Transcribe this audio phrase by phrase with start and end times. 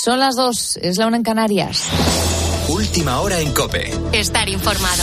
[0.00, 1.88] Son las dos, es la una en Canarias.
[2.68, 3.90] Última hora en Cope.
[4.12, 5.02] Estar informado.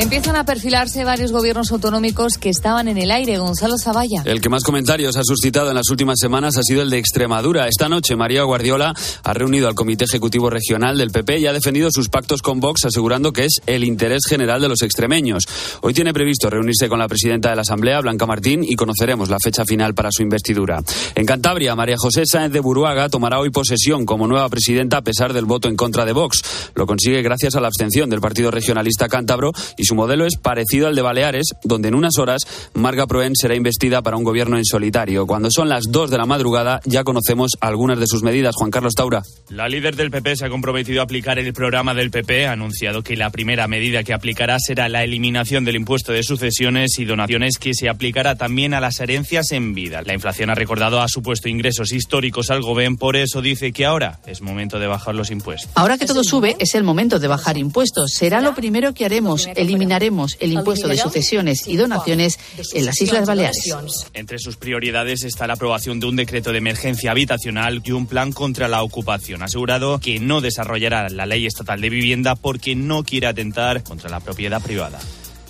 [0.00, 3.36] Empiezan a perfilarse varios gobiernos autonómicos que estaban en el aire.
[3.36, 4.22] Gonzalo Zavalla.
[4.24, 7.68] El que más comentarios ha suscitado en las últimas semanas ha sido el de Extremadura.
[7.68, 11.90] Esta noche María Guardiola ha reunido al Comité Ejecutivo Regional del PP y ha defendido
[11.92, 15.44] sus pactos con Vox, asegurando que es el interés general de los extremeños.
[15.82, 19.36] Hoy tiene previsto reunirse con la presidenta de la Asamblea, Blanca Martín, y conoceremos la
[19.38, 20.82] fecha final para su investidura.
[21.14, 25.34] En Cantabria, María José Sáenz de Buruaga tomará hoy posesión como nueva presidenta a pesar
[25.34, 26.42] del voto en contra de Vox.
[26.74, 30.86] Lo consigue gracias a la abstención del Partido Regionalista Cántabro y su modelo es parecido
[30.86, 32.42] al de Baleares, donde en unas horas
[32.74, 35.26] Marga Proen será investida para un gobierno en solitario.
[35.26, 38.54] Cuando son las 2 de la madrugada ya conocemos algunas de sus medidas.
[38.54, 39.24] Juan Carlos Taura.
[39.48, 42.46] La líder del PP se ha comprometido a aplicar el programa del PP.
[42.46, 46.96] Ha anunciado que la primera medida que aplicará será la eliminación del impuesto de sucesiones
[47.00, 50.02] y donaciones que se aplicará también a las herencias en vida.
[50.02, 54.20] La inflación ha recordado ha supuesto ingresos históricos al gobierno, por eso dice que ahora
[54.24, 55.68] es momento de bajar los impuestos.
[55.74, 58.12] Ahora que todo sube, es el momento de bajar impuestos.
[58.12, 59.48] Será lo primero que haremos.
[59.70, 62.38] Eliminaremos el impuesto de sucesiones y donaciones
[62.74, 63.74] en las Islas Baleares.
[64.14, 68.32] Entre sus prioridades está la aprobación de un decreto de emergencia habitacional y un plan
[68.32, 69.42] contra la ocupación.
[69.42, 74.10] Ha asegurado que no desarrollará la ley estatal de vivienda porque no quiere atentar contra
[74.10, 74.98] la propiedad privada.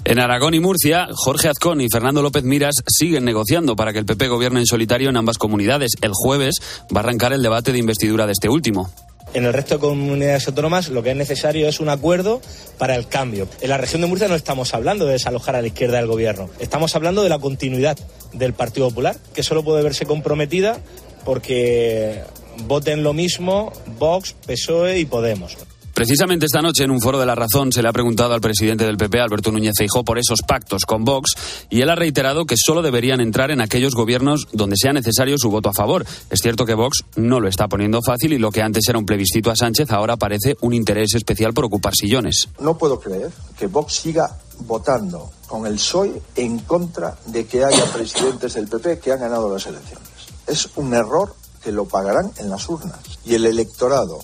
[0.05, 4.07] En Aragón y Murcia, Jorge Azcón y Fernando López Miras siguen negociando para que el
[4.07, 5.93] PP gobierne en solitario en ambas comunidades.
[6.01, 6.55] El jueves
[6.95, 8.91] va a arrancar el debate de investidura de este último.
[9.33, 12.41] En el resto de comunidades autónomas lo que es necesario es un acuerdo
[12.78, 13.47] para el cambio.
[13.61, 16.50] En la región de Murcia no estamos hablando de desalojar a la izquierda del gobierno,
[16.59, 17.98] estamos hablando de la continuidad
[18.33, 20.78] del Partido Popular, que solo puede verse comprometida
[21.25, 22.23] porque
[22.67, 25.56] voten lo mismo Vox, PSOE y Podemos.
[26.01, 28.87] Precisamente esta noche, en un foro de La Razón, se le ha preguntado al presidente
[28.87, 31.34] del PP, Alberto Núñez Feijóo, por esos pactos con Vox
[31.69, 35.51] y él ha reiterado que solo deberían entrar en aquellos gobiernos donde sea necesario su
[35.51, 36.07] voto a favor.
[36.31, 39.05] Es cierto que Vox no lo está poniendo fácil y lo que antes era un
[39.05, 42.48] plebiscito a Sánchez ahora parece un interés especial por ocupar sillones.
[42.61, 47.85] No puedo creer que Vox siga votando con el PSOE en contra de que haya
[47.92, 50.08] presidentes del PP que han ganado las elecciones.
[50.47, 53.01] Es un error que lo pagarán en las urnas.
[53.27, 54.20] Y el electorado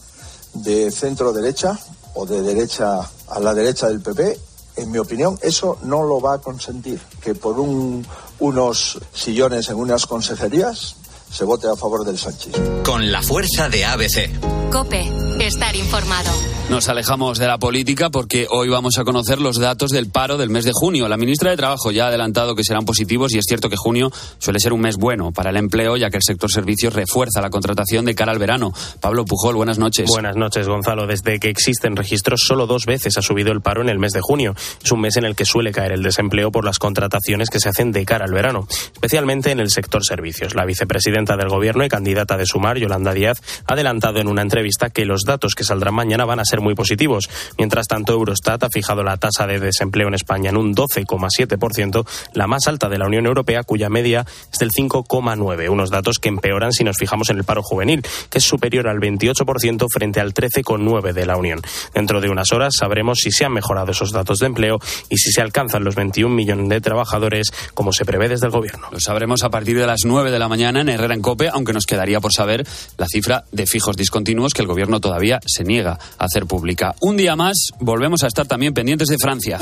[0.63, 1.79] de centro derecha
[2.15, 4.39] o de derecha a la derecha del PP,
[4.77, 7.01] en mi opinión, eso no lo va a consentir.
[7.21, 8.07] Que por un,
[8.39, 10.97] unos sillones en unas consejerías
[11.31, 12.55] se vote a favor del Sánchez.
[12.85, 14.71] Con la fuerza de ABC.
[14.71, 16.31] Cope, estar informado.
[16.69, 20.51] Nos alejamos de la política porque hoy vamos a conocer los datos del paro del
[20.51, 21.09] mes de junio.
[21.09, 24.11] La ministra de Trabajo ya ha adelantado que serán positivos y es cierto que junio
[24.39, 27.51] suele ser un mes bueno para el empleo ya que el sector servicios refuerza la
[27.51, 28.73] contratación de cara al verano.
[29.01, 30.09] Pablo Pujol, buenas noches.
[30.09, 31.07] Buenas noches, Gonzalo.
[31.07, 34.21] Desde que existen registros, solo dos veces ha subido el paro en el mes de
[34.21, 34.57] junio.
[34.83, 37.69] Es un mes en el que suele caer el desempleo por las contrataciones que se
[37.69, 40.57] hacen de cara al verano, especialmente en el sector servicios.
[40.57, 44.91] La vicepresidenta del Gobierno y candidata de Sumar, Yolanda Díaz, ha adelantado en una entrevista
[44.91, 47.29] que los datos que saldrán mañana van a ser muy positivos.
[47.59, 52.47] Mientras tanto, Eurostat ha fijado la tasa de desempleo en España en un 12,7%, la
[52.47, 55.69] más alta de la Unión Europea, cuya media es del 5,9%.
[55.69, 58.99] Unos datos que empeoran si nos fijamos en el paro juvenil, que es superior al
[58.99, 61.61] 28% frente al 13,9% de la Unión.
[61.95, 64.79] Dentro de unas horas sabremos si se han mejorado esos datos de empleo
[65.09, 68.89] y si se alcanzan los 21 millones de trabajadores como se prevé desde el Gobierno.
[68.91, 71.73] Lo sabremos a partir de las 9 de la mañana en Herrera en Cope, aunque
[71.73, 75.99] nos quedaría por saber la cifra de fijos discontinuos que el Gobierno todavía se niega
[76.19, 76.95] a hacer pública.
[77.01, 79.59] Un día más, volvemos a estar también pendientes de Francia.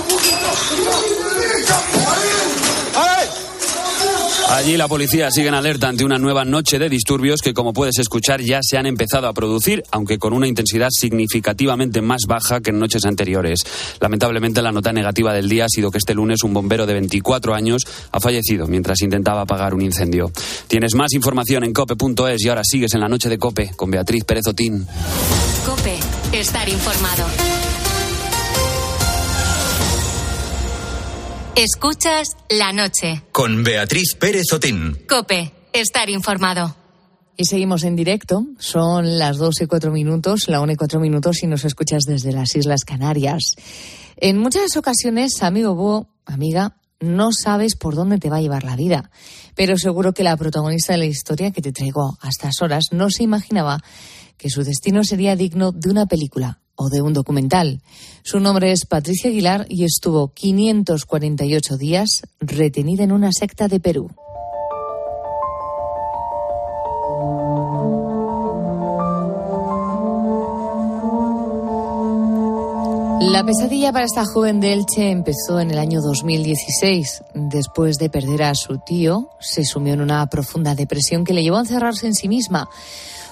[4.54, 7.98] Allí la policía sigue en alerta ante una nueva noche de disturbios que, como puedes
[7.98, 12.70] escuchar, ya se han empezado a producir, aunque con una intensidad significativamente más baja que
[12.70, 13.64] en noches anteriores.
[13.98, 17.52] Lamentablemente, la nota negativa del día ha sido que este lunes un bombero de 24
[17.52, 20.30] años ha fallecido mientras intentaba apagar un incendio.
[20.68, 24.22] Tienes más información en cope.es y ahora sigues en la noche de Cope con Beatriz
[24.22, 24.86] Pérez Otín.
[25.66, 25.98] Cope,
[26.40, 27.24] estar informado.
[31.54, 33.22] Escuchas la noche.
[33.30, 34.98] Con Beatriz Pérez Otín.
[35.08, 36.74] Cope, estar informado.
[37.36, 38.46] Y seguimos en directo.
[38.58, 42.32] Son las 2 y 4 minutos, la 1 y 4 minutos si nos escuchas desde
[42.32, 43.54] las Islas Canarias.
[44.16, 48.74] En muchas ocasiones, amigo Bo, amiga, no sabes por dónde te va a llevar la
[48.74, 49.10] vida.
[49.54, 53.10] Pero seguro que la protagonista de la historia que te traigo a estas horas no
[53.10, 53.82] se imaginaba
[54.36, 57.80] que su destino sería digno de una película o de un documental.
[58.22, 64.10] Su nombre es Patricia Aguilar y estuvo 548 días retenida en una secta de Perú.
[73.34, 77.24] La pesadilla para esta joven de Elche empezó en el año 2016.
[77.34, 81.56] Después de perder a su tío, se sumió en una profunda depresión que le llevó
[81.56, 82.68] a encerrarse en sí misma.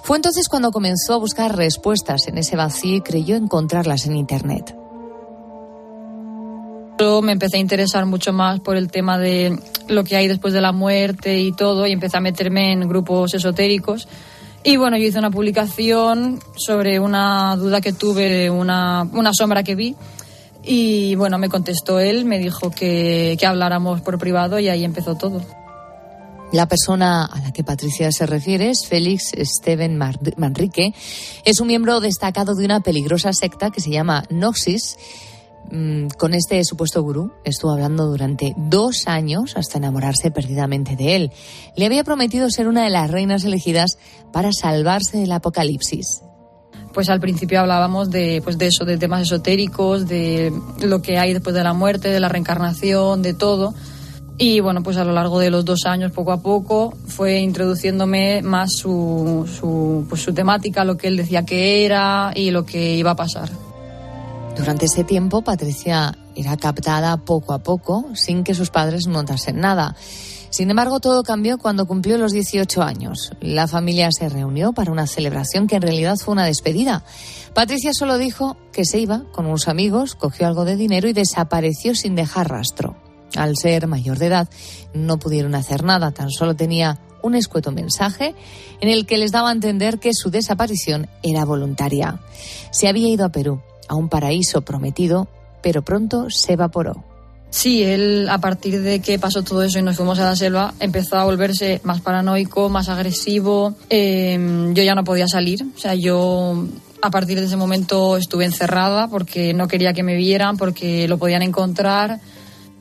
[0.02, 4.76] Fue entonces cuando comenzó a buscar respuestas en ese vacío y creyó encontrarlas en Internet.
[6.98, 9.56] Yo me empecé a interesar mucho más por el tema de
[9.88, 13.32] lo que hay después de la muerte y todo, y empecé a meterme en grupos
[13.34, 14.08] esotéricos.
[14.64, 19.74] Y bueno, yo hice una publicación sobre una duda que tuve, una, una sombra que
[19.76, 19.96] vi.
[20.64, 25.16] Y bueno, me contestó él, me dijo que, que habláramos por privado y ahí empezó
[25.16, 25.42] todo.
[26.52, 29.96] La persona a la que Patricia se refiere es Félix Steven
[30.36, 30.94] Manrique.
[31.44, 34.96] Es un miembro destacado de una peligrosa secta que se llama Noxis
[35.70, 41.32] Mm, con este supuesto gurú estuvo hablando durante dos años hasta enamorarse perdidamente de él.
[41.76, 43.96] Le había prometido ser una de las reinas elegidas
[44.32, 46.22] para salvarse del apocalipsis.
[46.92, 50.52] Pues al principio hablábamos de, pues de eso, de temas esotéricos, de
[50.82, 53.72] lo que hay después de la muerte, de la reencarnación, de todo.
[54.44, 58.42] Y bueno, pues a lo largo de los dos años, poco a poco, fue introduciéndome
[58.42, 62.96] más su, su, pues su temática, lo que él decía que era y lo que
[62.96, 63.50] iba a pasar.
[64.56, 69.94] Durante ese tiempo, Patricia era captada poco a poco, sin que sus padres notasen nada.
[70.50, 73.30] Sin embargo, todo cambió cuando cumplió los 18 años.
[73.40, 77.04] La familia se reunió para una celebración que en realidad fue una despedida.
[77.54, 81.94] Patricia solo dijo que se iba con unos amigos, cogió algo de dinero y desapareció
[81.94, 82.96] sin dejar rastro.
[83.36, 84.48] Al ser mayor de edad,
[84.94, 88.34] no pudieron hacer nada, tan solo tenía un escueto mensaje
[88.80, 92.20] en el que les daba a entender que su desaparición era voluntaria.
[92.70, 95.28] Se había ido a Perú a un paraíso prometido,
[95.62, 97.04] pero pronto se evaporó.
[97.50, 100.72] Sí, él a partir de que pasó todo eso y nos fuimos a la selva,
[100.80, 103.74] empezó a volverse más paranoico, más agresivo.
[103.90, 106.66] Em, yo ya no podía salir, o sea, yo
[107.02, 111.18] a partir de ese momento estuve encerrada porque no quería que me vieran, porque lo
[111.18, 112.20] podían encontrar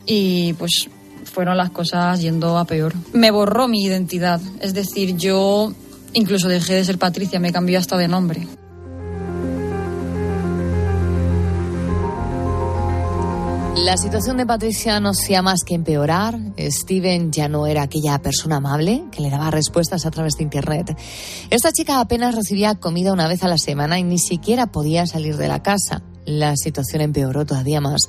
[0.05, 0.89] y pues
[1.23, 2.93] fueron las cosas yendo a peor.
[3.13, 5.73] Me borró mi identidad, es decir, yo
[6.13, 8.47] incluso dejé de ser Patricia, me cambió hasta de nombre.
[13.75, 16.37] La situación de Patricia no hacía más que empeorar.
[16.57, 20.95] Steven ya no era aquella persona amable que le daba respuestas a través de Internet.
[21.49, 25.35] Esta chica apenas recibía comida una vez a la semana y ni siquiera podía salir
[25.35, 26.03] de la casa.
[26.25, 28.01] La situación empeoró todavía más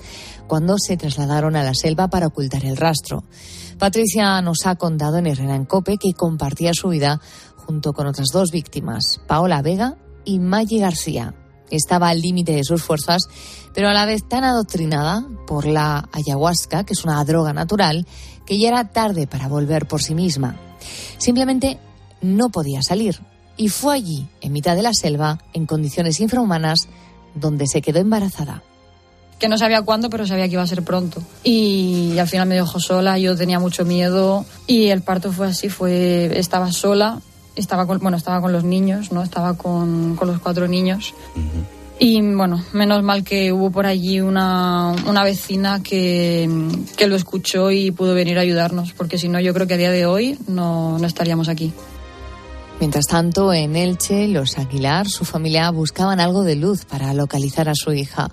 [0.46, 3.24] cuando se trasladaron a la selva para ocultar el rastro.
[3.78, 7.20] Patricia nos ha contado en Herrera en Cope que compartía su vida
[7.56, 11.34] junto con otras dos víctimas, Paola Vega y Maggie García.
[11.70, 13.28] Estaba al límite de sus fuerzas
[13.74, 18.06] pero a la vez tan adoctrinada por la ayahuasca, que es una droga natural,
[18.46, 20.56] que ya era tarde para volver por sí misma.
[21.18, 21.78] Simplemente
[22.20, 23.20] no podía salir
[23.56, 26.88] y fue allí, en mitad de la selva, en condiciones infrahumanas,
[27.34, 28.62] donde se quedó embarazada
[29.42, 31.20] que no sabía cuándo, pero sabía que iba a ser pronto.
[31.42, 35.68] Y, al final me dejó sola, yo tenía mucho miedo y el parto fue así,
[35.68, 37.20] fue estaba sola,
[37.56, 39.20] estaba con, bueno, estaba con los niños, ¿no?
[39.20, 41.12] Estaba con, con los cuatro niños.
[41.98, 46.48] Y bueno, menos mal que hubo por allí una, una vecina que,
[46.96, 49.76] que, lo escuchó y pudo venir a ayudarnos, porque si no, yo creo que a
[49.76, 51.72] día de hoy no, no estaríamos aquí.
[52.82, 57.76] Mientras tanto, en Elche, los Aguilar, su familia, buscaban algo de luz para localizar a
[57.76, 58.32] su hija.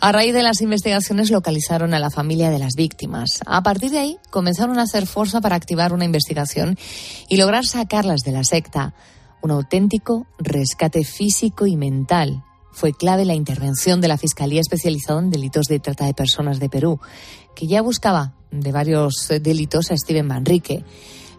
[0.00, 3.40] A raíz de las investigaciones localizaron a la familia de las víctimas.
[3.44, 6.78] A partir de ahí comenzaron a hacer fuerza para activar una investigación
[7.28, 8.94] y lograr sacarlas de la secta.
[9.42, 15.28] Un auténtico rescate físico y mental fue clave la intervención de la Fiscalía Especializada en
[15.28, 16.98] Delitos de Trata de Personas de Perú,
[17.54, 20.82] que ya buscaba de varios delitos a Steven Manrique.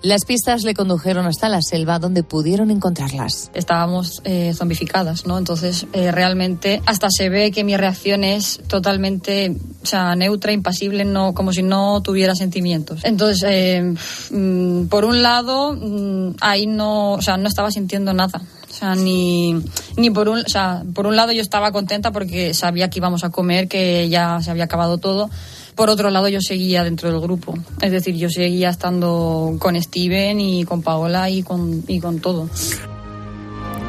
[0.03, 3.49] Las pistas le condujeron hasta la selva donde pudieron encontrarlas.
[3.53, 5.37] Estábamos eh, zombificadas, ¿no?
[5.37, 11.05] Entonces, eh, realmente hasta se ve que mi reacción es totalmente, o sea, neutra, impasible,
[11.05, 12.99] no, como si no tuviera sentimientos.
[13.05, 13.95] Entonces, eh,
[14.31, 18.41] mm, por un lado, mm, ahí no, o sea, no estaba sintiendo nada.
[18.69, 19.55] O sea, ni,
[19.95, 23.23] ni por un, o sea, por un lado yo estaba contenta porque sabía que íbamos
[23.23, 25.29] a comer, que ya se había acabado todo.
[25.75, 27.55] Por otro lado, yo seguía dentro del grupo.
[27.81, 32.49] Es decir, yo seguía estando con Steven y con Paola y con, y con todo.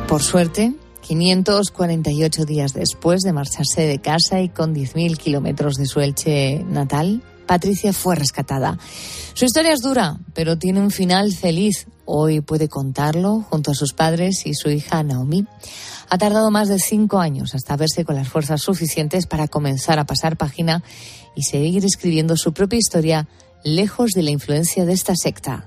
[0.08, 0.72] Por suerte,
[1.02, 7.22] 548 días después de marcharse de casa y con 10.000 kilómetros de su Elche natal,
[7.46, 8.78] Patricia fue rescatada.
[9.34, 11.86] Su historia es dura, pero tiene un final feliz.
[12.04, 15.46] Hoy puede contarlo junto a sus padres y su hija Naomi.
[16.08, 20.04] Ha tardado más de cinco años hasta verse con las fuerzas suficientes para comenzar a
[20.04, 20.82] pasar página
[21.34, 23.28] y seguir escribiendo su propia historia
[23.64, 25.66] lejos de la influencia de esta secta.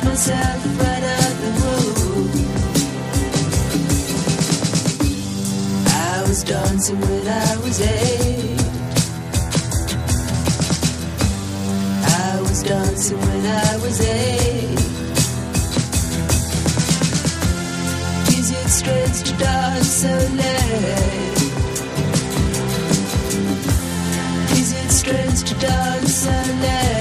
[0.00, 2.30] Myself right out the womb.
[5.86, 8.60] I was dancing when I was eight.
[12.04, 14.78] I was dancing when I was eight.
[18.38, 21.38] Is it strange to dance so late?
[24.58, 26.30] Is it strange to dance so
[26.62, 26.91] late?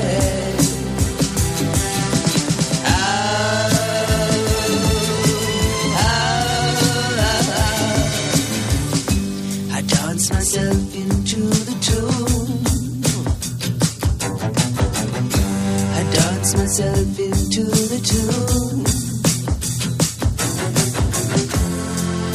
[17.51, 18.86] Into the tune.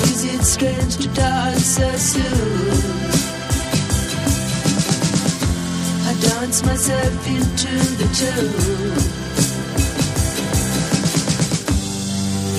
[0.03, 2.23] Is it strange to dance so soon?
[6.05, 8.99] I dance myself into the tune.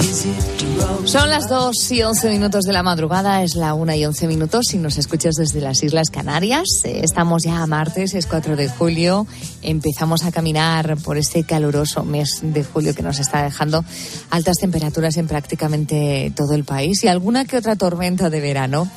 [0.09, 0.56] Is it?
[1.05, 4.65] Son las 2 y 11 minutos de la madrugada, es la 1 y 11 minutos
[4.69, 6.65] si nos escuchas desde las Islas Canarias.
[6.83, 9.25] Eh, Estamos ya a martes, es 4 de julio.
[9.61, 13.85] Empezamos a caminar por este caluroso mes de julio que nos está dejando
[14.29, 18.89] altas temperaturas en prácticamente todo el país y alguna que otra tormenta de verano.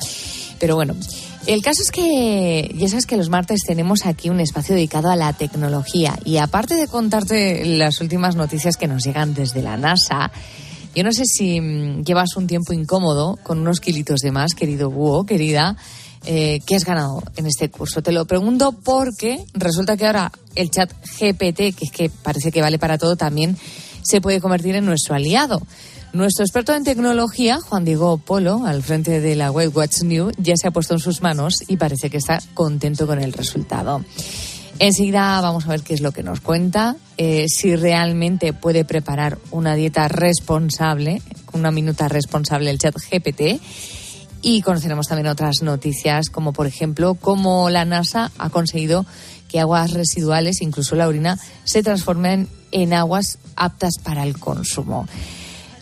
[0.59, 0.95] Pero bueno,
[1.47, 5.15] el caso es que ya sabes que los martes tenemos aquí un espacio dedicado a
[5.15, 10.31] la tecnología y aparte de contarte las últimas noticias que nos llegan desde la NASA,
[10.95, 14.89] yo no sé si mm, llevas un tiempo incómodo con unos kilitos de más, querido
[14.89, 15.75] búho, querida.
[16.25, 18.03] Eh, ¿Qué has ganado en este curso?
[18.03, 22.61] Te lo pregunto porque resulta que ahora el chat GPT, que es que parece que
[22.61, 23.57] vale para todo, también
[24.03, 25.61] se puede convertir en nuestro aliado.
[26.13, 30.55] Nuestro experto en tecnología, Juan Diego Polo, al frente de la web What's New, ya
[30.57, 34.03] se ha puesto en sus manos y parece que está contento con el resultado.
[34.83, 39.37] Enseguida vamos a ver qué es lo que nos cuenta, eh, si realmente puede preparar
[39.51, 41.21] una dieta responsable,
[41.53, 43.61] una minuta responsable el chat GPT.
[44.41, 49.05] Y conoceremos también otras noticias, como por ejemplo cómo la NASA ha conseguido
[49.49, 55.07] que aguas residuales, incluso la orina, se transformen en aguas aptas para el consumo.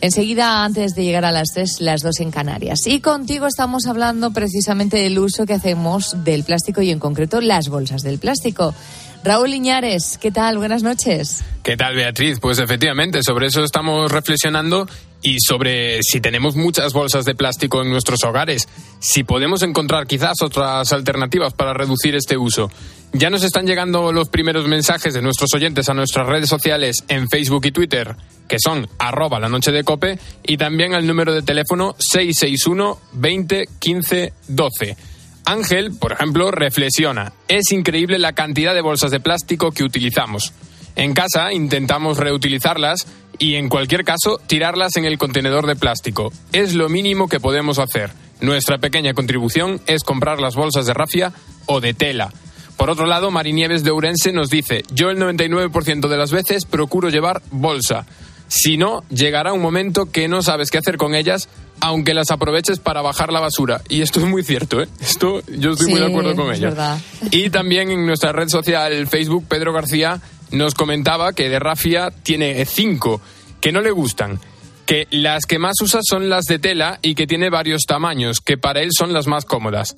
[0.02, 2.86] Enseguida, antes de llegar a las tres, las dos en Canarias.
[2.86, 7.68] Y contigo estamos hablando precisamente del uso que hacemos del plástico y en concreto las
[7.68, 8.74] bolsas del plástico.
[9.22, 10.56] Raúl Iñares, ¿qué tal?
[10.56, 11.44] Buenas noches.
[11.62, 12.40] ¿Qué tal, Beatriz?
[12.40, 14.88] Pues efectivamente, sobre eso estamos reflexionando
[15.22, 18.66] y sobre si tenemos muchas bolsas de plástico en nuestros hogares,
[18.98, 22.70] si podemos encontrar quizás otras alternativas para reducir este uso.
[23.12, 27.28] Ya nos están llegando los primeros mensajes de nuestros oyentes a nuestras redes sociales en
[27.28, 28.16] Facebook y Twitter,
[28.48, 33.68] que son arroba la noche de cope, y también al número de teléfono 661 20
[33.78, 34.96] 15 12.
[35.44, 40.52] Ángel, por ejemplo, reflexiona, es increíble la cantidad de bolsas de plástico que utilizamos.
[40.96, 43.06] En casa intentamos reutilizarlas
[43.38, 46.32] y en cualquier caso tirarlas en el contenedor de plástico.
[46.52, 48.10] Es lo mínimo que podemos hacer.
[48.40, 51.32] Nuestra pequeña contribución es comprar las bolsas de rafia
[51.66, 52.32] o de tela.
[52.76, 57.10] Por otro lado, Marinieves de Ourense nos dice, yo el 99% de las veces procuro
[57.10, 58.06] llevar bolsa.
[58.48, 61.48] Si no, llegará un momento que no sabes qué hacer con ellas,
[61.80, 63.82] aunque las aproveches para bajar la basura.
[63.88, 64.88] Y esto es muy cierto, ¿eh?
[65.00, 66.68] Esto yo estoy muy de acuerdo con es ella.
[66.68, 66.98] verdad.
[67.30, 70.20] Y también en nuestra red social Facebook, Pedro García
[70.50, 73.20] nos comentaba que de rafia tiene cinco
[73.60, 74.40] que no le gustan.
[74.86, 78.58] Que las que más usa son las de tela y que tiene varios tamaños, que
[78.58, 79.96] para él son las más cómodas.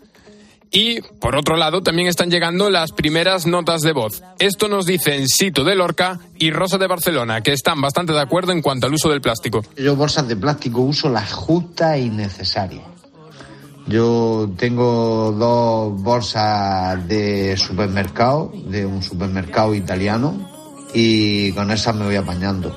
[0.73, 4.23] Y, por otro lado, también están llegando las primeras notas de voz.
[4.39, 8.53] Esto nos dicen Sito de Lorca y Rosa de Barcelona, que están bastante de acuerdo
[8.53, 9.63] en cuanto al uso del plástico.
[9.77, 12.85] Yo bolsas de plástico uso las justas y necesarias.
[13.87, 20.49] Yo tengo dos bolsas de supermercado, de un supermercado italiano,
[20.95, 22.75] y con esas me voy apañando.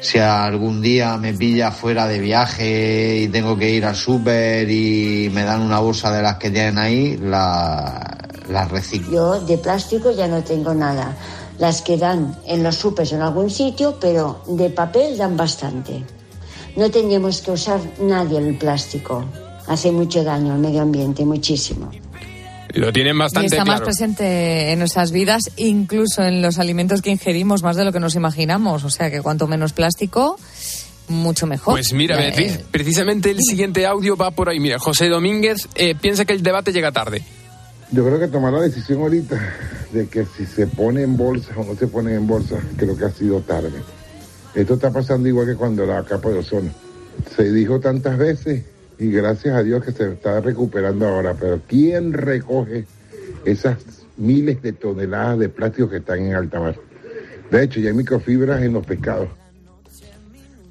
[0.00, 5.30] Si algún día me pilla fuera de viaje y tengo que ir al súper y
[5.32, 8.16] me dan una bolsa de las que tienen ahí, la,
[8.48, 9.10] las reciclo.
[9.12, 11.16] Yo de plástico ya no tengo nada.
[11.58, 16.04] Las que dan en los supers en algún sitio, pero de papel dan bastante.
[16.76, 19.24] No tendríamos que usar nadie el plástico.
[19.66, 21.90] hace mucho daño al medio ambiente, muchísimo.
[22.76, 23.86] Lo tienen Y bastante está más claro.
[23.86, 28.14] presente en nuestras vidas, incluso en los alimentos que ingerimos, más de lo que nos
[28.14, 28.84] imaginamos.
[28.84, 30.38] O sea que cuanto menos plástico,
[31.08, 31.74] mucho mejor.
[31.74, 34.60] Pues mira, Beatriz, eh, precisamente el siguiente audio va por ahí.
[34.60, 37.22] Mira, José Domínguez eh, piensa que el debate llega tarde.
[37.92, 39.40] Yo creo que tomar la decisión ahorita
[39.92, 43.04] de que si se pone en bolsa o no se pone en bolsa, creo que
[43.04, 43.80] ha sido tarde.
[44.54, 46.70] Esto está pasando igual que cuando la capa de ozono.
[47.36, 48.64] Se dijo tantas veces
[48.98, 52.86] y gracias a Dios que se está recuperando ahora, pero ¿quién recoge
[53.44, 53.76] esas
[54.16, 56.76] miles de toneladas de plástico que están en alta mar?
[57.50, 59.28] De hecho, ya hay microfibras en los pescados.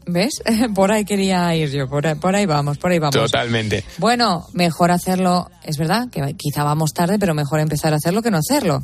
[0.07, 0.41] ¿Ves?
[0.75, 3.15] Por ahí quería ir yo, por ahí, por ahí vamos, por ahí vamos.
[3.15, 3.83] Totalmente.
[3.97, 8.29] Bueno, mejor hacerlo, es verdad que quizá vamos tarde, pero mejor empezar a hacerlo que
[8.29, 8.83] no hacerlo.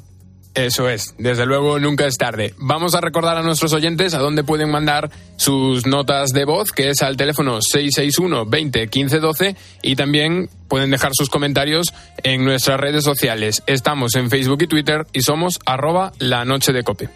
[0.53, 2.53] Eso es, desde luego nunca es tarde.
[2.57, 6.89] Vamos a recordar a nuestros oyentes a dónde pueden mandar sus notas de voz, que
[6.89, 11.93] es al teléfono 661 20 15 12 y también pueden dejar sus comentarios
[12.23, 13.63] en nuestras redes sociales.
[13.65, 17.09] Estamos en Facebook y Twitter y somos arroba la noche de cope.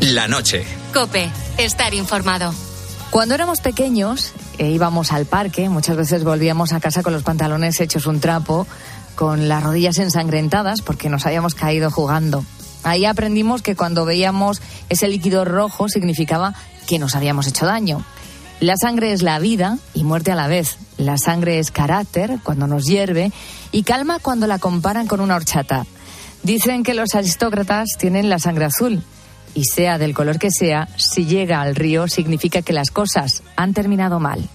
[0.00, 0.62] La noche.
[0.92, 2.52] Cope, estar informado.
[3.08, 7.80] Cuando éramos pequeños e íbamos al parque, muchas veces volvíamos a casa con los pantalones
[7.80, 8.66] hechos un trapo,
[9.14, 12.44] con las rodillas ensangrentadas porque nos habíamos caído jugando.
[12.84, 16.52] Ahí aprendimos que cuando veíamos ese líquido rojo significaba
[16.86, 18.04] que nos habíamos hecho daño.
[18.60, 20.76] La sangre es la vida y muerte a la vez.
[20.98, 23.32] La sangre es carácter cuando nos hierve
[23.72, 25.86] y calma cuando la comparan con una horchata.
[26.42, 29.02] Dicen que los aristócratas tienen la sangre azul
[29.54, 33.74] y sea del color que sea, si llega al río significa que las cosas han
[33.74, 34.48] terminado mal.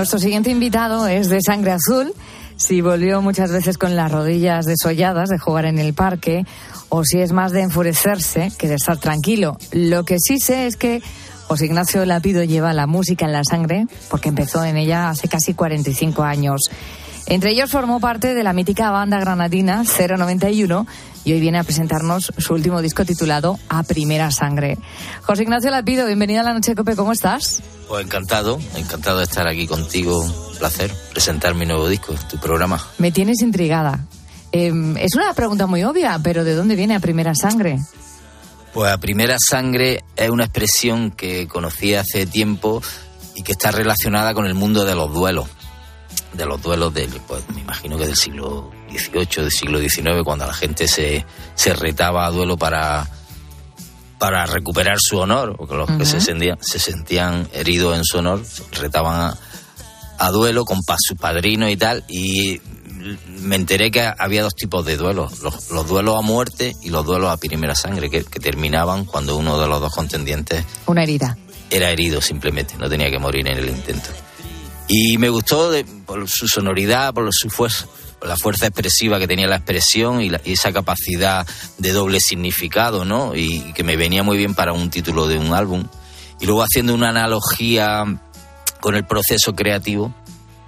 [0.00, 2.14] Nuestro siguiente invitado es de sangre azul,
[2.56, 6.46] si volvió muchas veces con las rodillas desolladas de jugar en el parque,
[6.88, 9.58] o si es más de enfurecerse que de estar tranquilo.
[9.72, 11.02] Lo que sí sé es que
[11.48, 15.52] José Ignacio Lapido lleva la música en la sangre, porque empezó en ella hace casi
[15.52, 16.70] 45 años.
[17.26, 20.86] Entre ellos formó parte de la mítica banda granadina 091
[21.24, 24.78] y hoy viene a presentarnos su último disco titulado A Primera Sangre.
[25.22, 27.62] José Ignacio Lapido, bienvenido a la Noche de Cope, ¿cómo estás?
[27.88, 30.20] Pues encantado, encantado de estar aquí contigo.
[30.20, 32.84] Un placer presentar mi nuevo disco, tu programa.
[32.98, 34.06] Me tienes intrigada.
[34.52, 37.78] Eh, es una pregunta muy obvia, pero ¿de dónde viene A Primera Sangre?
[38.72, 42.80] Pues a primera sangre es una expresión que conocí hace tiempo
[43.34, 45.48] y que está relacionada con el mundo de los duelos.
[46.32, 50.46] De los duelos del, pues me imagino que del siglo XVIII, del siglo XIX, cuando
[50.46, 51.24] la gente se,
[51.54, 53.08] se retaba a duelo para,
[54.18, 58.44] para recuperar su honor, porque los que se sentían, se sentían heridos en su honor
[58.44, 59.38] se retaban a,
[60.18, 62.60] a duelo con pa- su padrino y tal, y
[63.40, 67.06] me enteré que había dos tipos de duelos, los, los duelos a muerte y los
[67.06, 71.38] duelos a primera sangre, que, que terminaban cuando uno de los dos contendientes Una herida.
[71.70, 74.10] era herido simplemente, no tenía que morir en el intento.
[74.86, 77.86] Y me gustó de- por su sonoridad, por su fuerza,
[78.22, 81.46] la fuerza expresiva que tenía la expresión y, la- y esa capacidad
[81.78, 83.34] de doble significado, ¿no?
[83.34, 85.84] Y, que me venía muy bien para un título de un álbum.
[86.40, 88.04] Y luego haciendo una analogía
[88.80, 90.14] con el proceso creativo,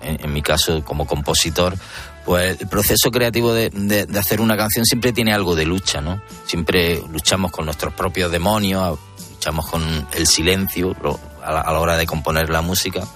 [0.02, 1.76] en, mi caso como compositor,
[2.24, 6.20] pues el proceso creativo de, hacer una canción siempre tiene algo de lucha, ¿no?
[6.46, 8.98] Siempre luchamos con nuestros propios demonios,
[9.30, 10.94] luchamos con el silencio
[11.42, 13.06] a la, a la hora de componer la música.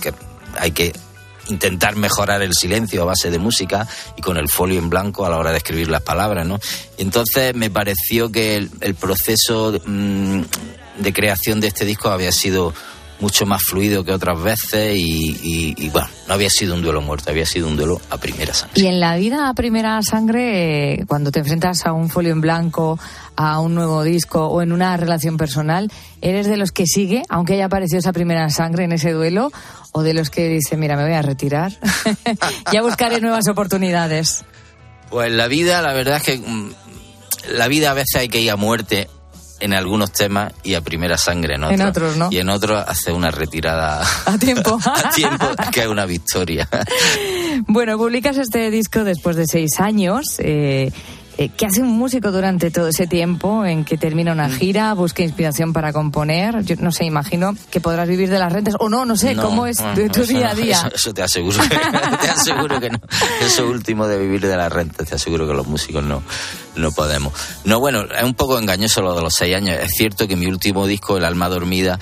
[0.00, 0.12] que
[0.58, 0.92] hay que
[1.52, 3.86] intentar mejorar el silencio a base de música
[4.16, 6.58] y con el folio en blanco a la hora de escribir las palabras, ¿no?
[6.98, 10.42] Entonces me pareció que el, proceso mm,
[10.98, 12.74] de creación de este disco había sido
[13.22, 17.00] mucho más fluido que otras veces y, y- y, bueno, no había sido un duelo
[17.00, 18.82] muerto, había sido un duelo a primera sangre.
[18.82, 22.40] Y en la vida a primera sangre, eh, cuando te enfrentas a un folio en
[22.40, 22.98] blanco,
[23.36, 27.54] a un nuevo disco o en una relación personal, ¿eres de los que sigue, aunque
[27.54, 29.52] haya aparecido esa primera sangre en ese duelo,
[29.92, 31.72] o de los que dice, mira, me voy a retirar,
[32.72, 34.44] ya buscaré nuevas oportunidades?
[35.10, 36.72] Pues la vida, la verdad es que mm,
[37.52, 39.08] la vida a veces hay que ir a muerte
[39.62, 41.80] en algunos temas y a primera sangre en otros.
[41.80, 42.28] En otros, ¿no?
[42.30, 44.78] Y en otros hace una retirada A tiempo.
[44.84, 46.68] a tiempo, que es una victoria.
[47.66, 50.24] Bueno, publicas este disco después de seis años.
[50.38, 50.90] Eh,
[51.38, 54.34] eh, ¿Qué hace un músico durante todo ese tiempo en que termina Mm.
[54.38, 56.62] una gira, busca inspiración para componer?
[56.64, 59.42] Yo no sé, imagino que podrás vivir de las rentas o no, no sé, No,
[59.42, 60.76] ¿cómo es no, tu, día a no, día?
[60.76, 61.68] Eso, eso te aseguro que,
[62.20, 63.00] te aseguro que no.
[63.40, 66.22] Eso último de vivir de la renta, te aseguro que los músicos no,
[66.76, 67.32] no podemos.
[67.64, 69.78] No, bueno, es un poco engañoso lo de los seis años.
[69.80, 71.98] Es cierto que mi último disco, El alma dormida,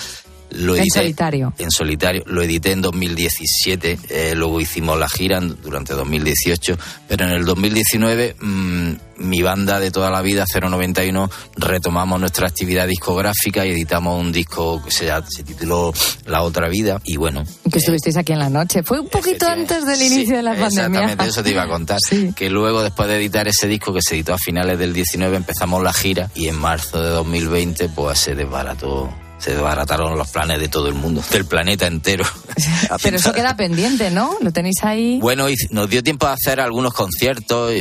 [0.51, 1.53] lo En edité solitario.
[1.59, 6.77] en solitario, lo edité en 2017, eh, luego hicimos la gira en- durante 2018,
[7.09, 12.87] pero en el 2019 mm, mi banda de toda la vida, 091, retomamos nuestra actividad
[12.89, 15.93] discográfica y editamos un disco que se, se tituló
[16.25, 18.83] La otra vida y bueno, Que estuvisteis aquí en la noche.
[18.83, 20.87] Fue un poquito antes del inicio de la pandemia.
[20.87, 21.99] Exactamente, eso te iba a contar.
[22.35, 25.83] Que luego, después de editar ese disco que se editó a finales del 19, empezamos
[25.83, 29.11] la gira y en marzo de 2020, pues se desbarató.
[29.41, 32.25] Se desbarataron los planes de todo el mundo, del planeta entero.
[33.03, 34.37] Pero eso queda pendiente, ¿no?
[34.41, 35.19] Lo tenéis ahí.
[35.21, 37.73] Bueno, y nos dio tiempo a hacer algunos conciertos,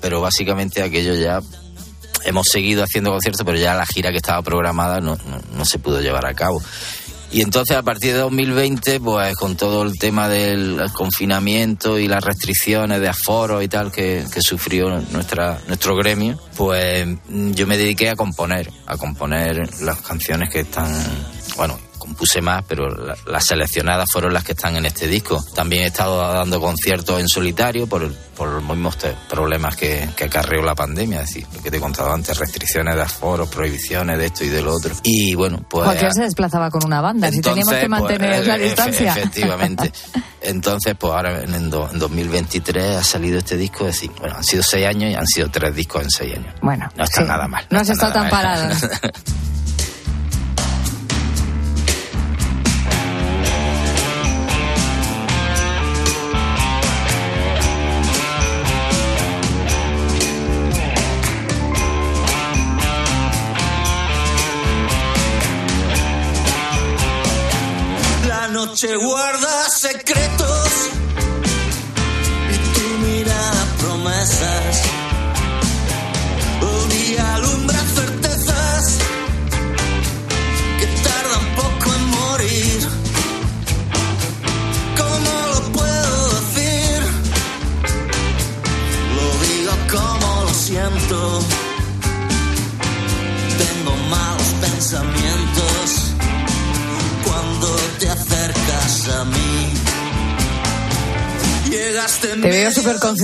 [0.00, 1.40] pero básicamente aquello ya.
[2.24, 5.78] Hemos seguido haciendo conciertos, pero ya la gira que estaba programada no, no, no se
[5.78, 6.60] pudo llevar a cabo.
[7.36, 12.24] Y entonces a partir de 2020, pues con todo el tema del confinamiento y las
[12.24, 18.08] restricciones de aforo y tal que, que sufrió nuestra, nuestro gremio, pues yo me dediqué
[18.08, 20.90] a componer, a componer las canciones que están,
[21.58, 25.44] bueno, compuse más, pero la- las seleccionadas fueron las que están en este disco.
[25.54, 28.96] También he estado dando conciertos en solitario por, por los mismos
[29.28, 32.94] problemas que, que acarreó la pandemia, es decir, lo que te he contado antes, restricciones
[32.94, 34.94] de aforos, prohibiciones de esto y de lo otro.
[35.02, 35.84] Y bueno, pues...
[35.84, 39.12] Cualquiera se desplazaba con una banda, si teníamos que pues, mantener la efe- distancia.
[39.12, 39.92] Efectivamente.
[40.42, 43.86] Entonces, pues ahora en, en do- en 2023 ha salido este disco.
[43.88, 46.54] Es decir, bueno, han sido seis años y han sido tres discos en seis años.
[46.62, 47.26] Bueno, No está sí.
[47.28, 47.66] nada mal.
[47.70, 49.12] No has está estado tan nada parado.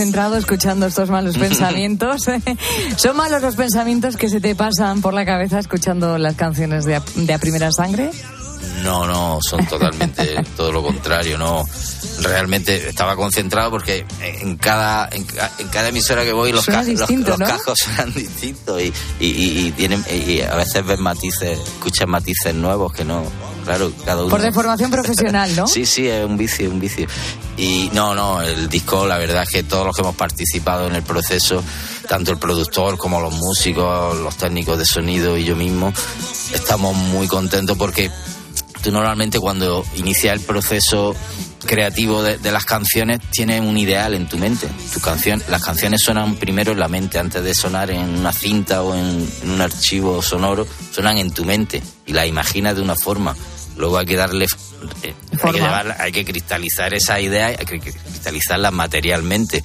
[0.02, 2.22] concentrado escuchando estos malos pensamientos.
[2.96, 6.96] ¿Son malos los pensamientos que se te pasan por la cabeza escuchando las canciones de
[6.96, 8.10] a, de a primera sangre?
[8.82, 11.64] No, no, son totalmente todo lo contrario, no.
[12.20, 15.24] Realmente estaba concentrado porque en cada, en,
[15.58, 17.46] en cada emisora que voy los, ca- los- los ¿no?
[17.46, 22.54] cajos suenan distintos y, y, y- y tienen, y a veces ves matices, escuchas matices
[22.54, 23.22] nuevos que no,
[23.64, 24.30] claro, cada uno.
[24.30, 25.66] Por deformación profesional, ¿no?
[25.66, 27.06] Sí, sí, es un vicio, un vicio.
[27.56, 30.94] Y no, no, el disco, la verdad es que todos los que hemos participado en
[30.94, 31.62] el proceso,
[32.08, 35.92] tanto el productor como los músicos, los técnicos de sonido y yo mismo,
[36.52, 38.10] estamos muy contentos porque
[38.82, 41.14] tú normalmente cuando inicias el proceso
[41.64, 44.68] creativo de, de las canciones tienes un ideal en tu mente.
[44.92, 48.82] Tu canción, las canciones suenan primero en la mente antes de sonar en una cinta
[48.82, 52.94] o en, en un archivo sonoro, suenan en tu mente y las imaginas de una
[52.94, 53.34] forma.
[53.76, 54.46] Luego hay que darle,
[55.02, 59.62] eh, que hay que cristalizar esa idea, hay que cristalizarla materialmente.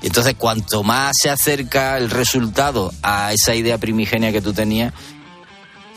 [0.00, 4.92] Y entonces cuanto más se acerca el resultado a esa idea primigenia que tú tenías,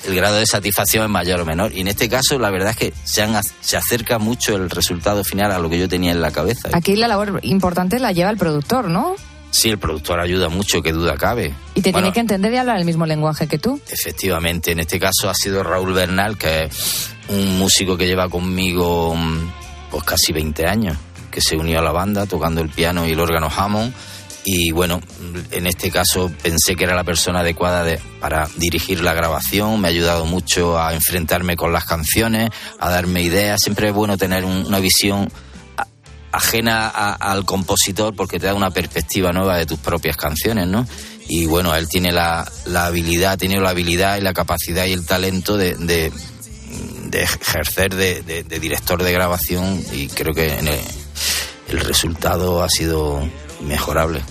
[0.07, 1.71] el grado de satisfacción es mayor o menor.
[1.73, 5.23] Y en este caso, la verdad es que se, han- se acerca mucho el resultado
[5.23, 6.69] final a lo que yo tenía en la cabeza.
[6.73, 9.15] Aquí la labor importante la lleva el productor, ¿no?
[9.51, 11.53] Sí, el productor ayuda mucho, que duda cabe.
[11.75, 13.79] Y te Bueno, tiene que entender y hablar el mismo lenguaje que tú.
[13.89, 19.13] Efectivamente, en este caso ha sido Raúl Bernal, que es un músico que lleva conmigo
[19.15, 19.51] mm,
[19.91, 20.97] pues casi 20 años,
[21.29, 23.93] que se unió a la banda tocando el piano y el órgano Hammond.
[24.43, 24.99] Y bueno,
[25.51, 29.79] en este caso pensé que era la persona adecuada de- para dirigir la grabación.
[29.79, 33.59] Me ha ayudado mucho a enfrentarme con las canciones, a darme ideas.
[33.61, 35.29] Siempre es bueno tener un- una visión
[36.31, 40.85] ajena a- al compositor porque te da una perspectiva nueva de tus propias canciones, ¿no?
[41.27, 44.93] Y bueno, él tiene la, la habilidad, ha tenido la habilidad y la capacidad y
[44.93, 46.11] el talento de, de-
[47.13, 50.79] ejercer de, de- de director de grabación y creo que en el,
[51.69, 53.21] el resultado ha sido
[53.61, 54.21] mejorable.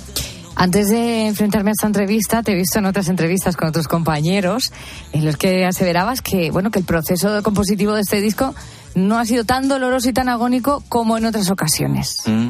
[0.56, 4.72] Antes de enfrentarme a esta entrevista, te he visto en otras entrevistas con otros compañeros
[5.12, 8.54] en los que aseverabas que, bueno, que el proceso compositivo de este disco
[8.94, 12.16] no ha sido tan doloroso y tan agónico como en otras ocasiones.
[12.26, 12.48] Mm.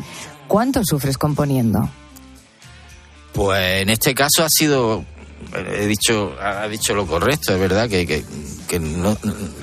[0.49, 1.89] ¿Cuánto sufres componiendo?
[3.33, 5.05] Pues en este caso ha sido,
[5.55, 8.25] he dicho, ha dicho lo correcto, es verdad que, que,
[8.69, 9.17] que no-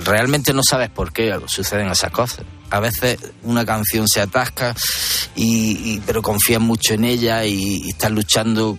[0.06, 2.46] realmente no sabes por qué suceden esas cosas.
[2.70, 4.74] A veces una canción se atasca,
[5.36, 8.78] y, y- pero confías mucho en ella y, y estás luchando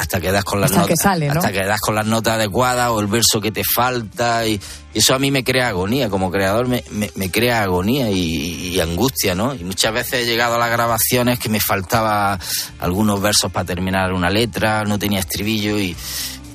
[0.00, 1.32] hasta que das con las Hasta que notas, sale, ¿no?
[1.34, 4.60] hasta que das con las notas adecuadas o el verso que te falta y,
[4.94, 8.68] y eso a mí me crea agonía como creador me, me- me crea agonía y,
[8.74, 12.38] y angustia no y muchas veces he llegado a las grabaciones que me faltaba
[12.80, 15.94] algunos versos para terminar una letra no tenía estribillo y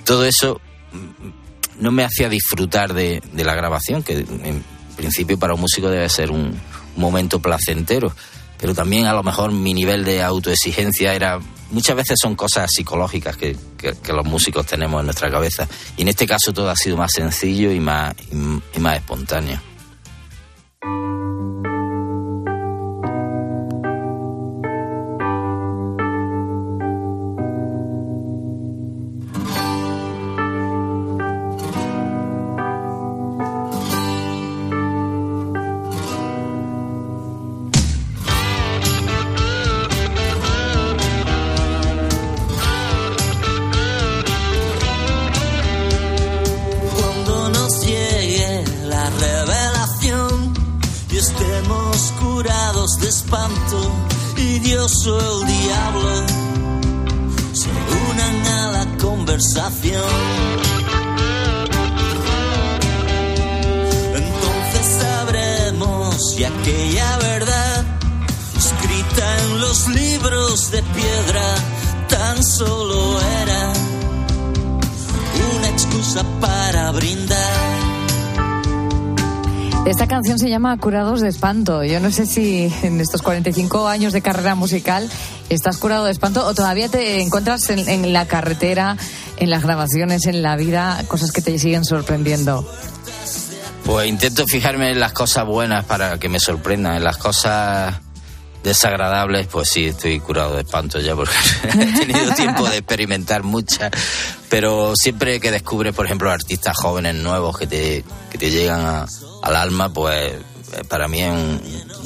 [0.03, 0.59] todo eso
[1.79, 4.63] no me hacía disfrutar de, de la grabación que en
[4.95, 6.39] principio para un músico debe ser un,
[6.95, 8.13] un momento placentero
[8.59, 11.39] pero también a lo mejor mi nivel de autoexigencia era
[11.71, 15.67] muchas veces son cosas psicológicas que, que- los músicos tenemos en nuestra cabeza.
[15.97, 18.35] Y en este caso todo ha sido más sencillo y más y,
[18.77, 19.59] y más espontáneo
[81.25, 81.83] de Espanto.
[81.83, 85.09] Yo no sé si en estos 45 años de carrera musical
[85.49, 88.95] estás curado de espanto o todavía te encuentras en, en la carretera,
[89.37, 92.67] en las grabaciones, en la vida, cosas que te siguen sorprendiendo.
[93.85, 96.95] Pues intento fijarme en las cosas buenas para que me sorprendan.
[96.95, 97.95] En las cosas
[98.63, 101.33] desagradables, pues sí, estoy curado de espanto ya porque
[101.63, 103.91] he tenido tiempo de experimentar muchas.
[104.49, 109.05] Pero siempre que descubres, por ejemplo, artistas jóvenes nuevos que te, que te llegan a-
[109.43, 110.33] al alma, pues
[110.87, 111.61] para mí es un-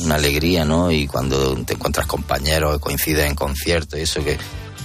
[0.06, 0.92] una alegría, ¿no?
[0.92, 4.38] Y cuando te encuentras compañeros que coinciden en conciertos eso que,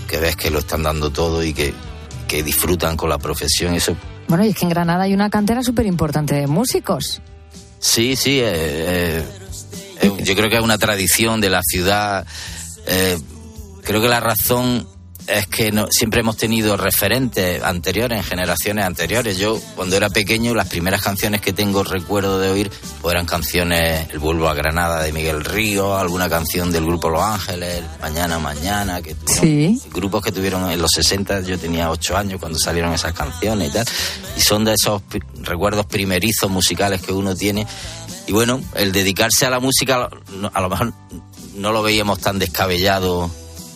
[0.09, 1.73] que ves que lo están dando todo y que,
[2.29, 3.97] que disfrutan con la profesión, eso
[4.29, 7.20] Bueno, y es que en Granada hay una cantera súper importante de músicos.
[7.79, 8.40] Sí, sí.
[8.40, 9.25] eh, eh,
[10.01, 12.27] eh, yo creo que es una tradición de la ciudad.
[12.87, 13.18] eh,
[13.83, 14.87] creo que la razón
[15.27, 19.39] es que no, siempre hemos tenido referentes anteriores, en generaciones anteriores.
[19.39, 24.09] Yo, cuando era pequeño, las primeras canciones que tengo recuerdo de oír pues eran canciones
[24.11, 29.01] El vuelvo a Granada de Miguel Río, alguna canción del grupo Los Ángeles, Mañana, Mañana,
[29.01, 29.81] que Sí.
[29.93, 33.73] grupos que tuvieron en los 60, yo tenía 8 años cuando salieron esas canciones y
[33.73, 33.87] tal,
[34.37, 37.67] y son de esos pi- recuerdos primerizos musicales que uno tiene.
[38.27, 40.09] Y bueno, el dedicarse a la música,
[40.53, 40.93] a lo mejor
[41.55, 43.31] no lo veíamos tan descabellado,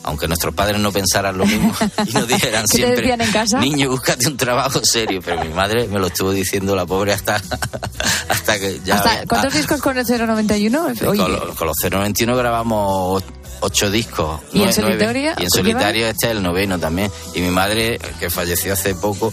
[0.09, 1.75] aunque nuestros padres no pensaran lo mismo
[2.07, 3.61] y nos dijeran ¿Qué te siempre, decían en casa?
[3.61, 7.37] niño, búscate un trabajo serio, pero mi madre me lo estuvo diciendo la pobre hasta,
[8.29, 8.97] hasta que ya...
[8.97, 10.87] Hasta- había- ¿Cuántos discos con el 091?
[11.07, 13.23] Oye, con, lo- con los 091 grabamos
[13.61, 14.41] ocho discos.
[14.53, 15.23] ¿Y en nueve- solitario?
[15.23, 15.51] Y en ¿Lleva?
[15.51, 17.11] solitario este es el noveno también.
[17.35, 19.33] Y mi madre, que falleció hace poco,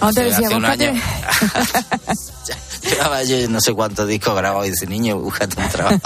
[0.00, 0.92] hace- decía, hace un año,
[2.82, 6.00] llevaba yo no sé cuántos discos grabados y dice, niño, búscate un trabajo.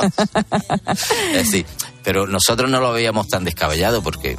[1.33, 1.67] es decir,
[2.05, 4.37] pero nosotros no lo veíamos tan descabellado porque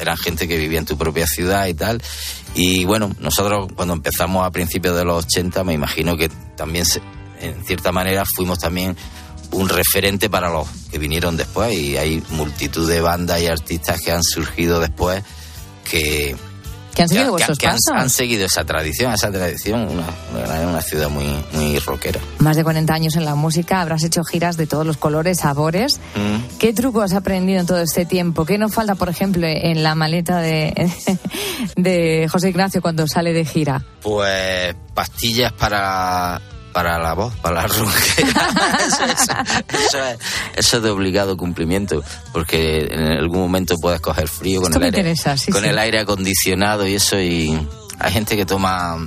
[0.00, 2.02] eran gente que vivía en tu propia ciudad y tal.
[2.54, 7.00] Y bueno, nosotros cuando empezamos a principios de los 80, me imagino que también, se-
[7.40, 8.96] en cierta manera, fuimos también
[9.50, 11.72] un referente para los que vinieron después.
[11.72, 15.22] Y hay multitud de bandas y artistas que han surgido después
[15.88, 16.36] que,
[16.94, 17.92] Que han seguido vuestros que han, pasos.
[17.94, 22.20] han seguido esa tradición, esa tradición, una, una, una ciudad muy, muy rockera.
[22.38, 26.00] Más de 40 años en la música, habrás hecho giras de todos los colores, sabores.
[26.14, 26.58] Mm.
[26.58, 28.44] ¿Qué truco has aprendido en todo este tiempo?
[28.44, 30.92] ¿Qué nos falta, por ejemplo, en la maleta de,
[31.76, 33.84] de José Ignacio cuando sale de gira?
[34.00, 36.40] Pues pastillas para
[36.74, 38.76] para la voz, para la ronquera.
[38.86, 39.32] eso, eso-
[39.68, 40.18] eso es,
[40.56, 44.84] eso es de obligado cumplimiento, porque en algún momento puedes coger frío con Esto el
[44.84, 45.68] aire, interesa, sí, con sí.
[45.68, 47.66] el aire acondicionado y eso y
[47.98, 48.98] hay gente que toma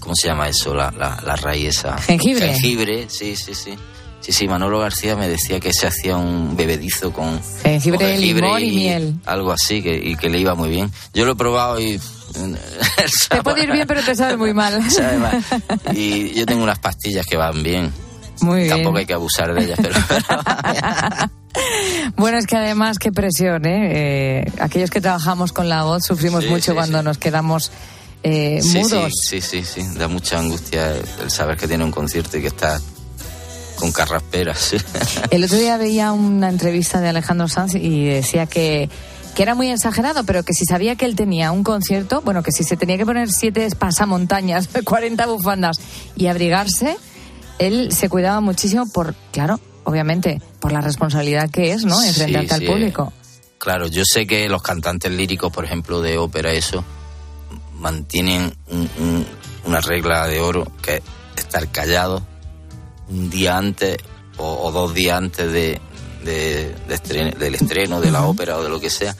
[0.00, 0.74] ¿cómo se llama eso?
[0.74, 1.96] La, la, la raíz esa.
[1.98, 2.48] Jengibre.
[2.48, 3.78] Jengibre, sí, sí, sí.
[4.22, 8.70] Sí, sí, Manolo García me decía que se hacía un bebedizo con Jengibre, limón y
[8.70, 9.14] miel.
[9.26, 10.92] Algo así, que, y que le iba muy bien.
[11.12, 12.00] Yo lo he probado y...
[13.28, 14.80] Te puede ir bien, pero te sabe muy mal.
[14.90, 15.44] Sabe mal.
[15.92, 17.92] Y yo tengo unas pastillas que van bien.
[18.40, 18.70] Muy bien.
[18.70, 19.94] Tampoco hay que abusar de ellas, pero...
[22.16, 24.40] Bueno, es que además, qué presión, ¿eh?
[24.40, 27.70] Eh, aquellos que trabajamos con la voz sufrimos Sí, mucho sí, cuando nos quedamos
[28.22, 29.12] eh, sí, mudos.
[29.28, 29.98] Sí, sí, sí, sí.
[29.98, 32.80] Da mucha angustia el saber que tiene un concierto y que está
[33.82, 34.74] con carrasperas.
[35.32, 38.88] El otro día veía una entrevista de Alejandro Sanz y decía que,
[39.34, 42.52] que era muy exagerado, pero que si sabía que él tenía un concierto, bueno, que
[42.52, 45.78] si se tenía que poner siete pasamontañas, 40 bufandas
[46.14, 46.96] y abrigarse,
[47.58, 52.00] él se cuidaba muchísimo por, claro, obviamente, por la responsabilidad que es, ¿no?
[52.04, 53.12] Enfrentarte Sí, al sí, público.
[53.58, 56.84] Claro, yo sé que los cantantes líricos, por ejemplo, de ópera, eso,
[57.80, 59.26] mantienen un- un-
[59.64, 61.02] una regla de oro que es
[61.36, 62.22] estar callados
[63.12, 63.98] un día antes
[64.38, 65.80] o, o dos días antes de,
[66.24, 69.14] de- de estreno- del estreno de la ópera o de lo que sea.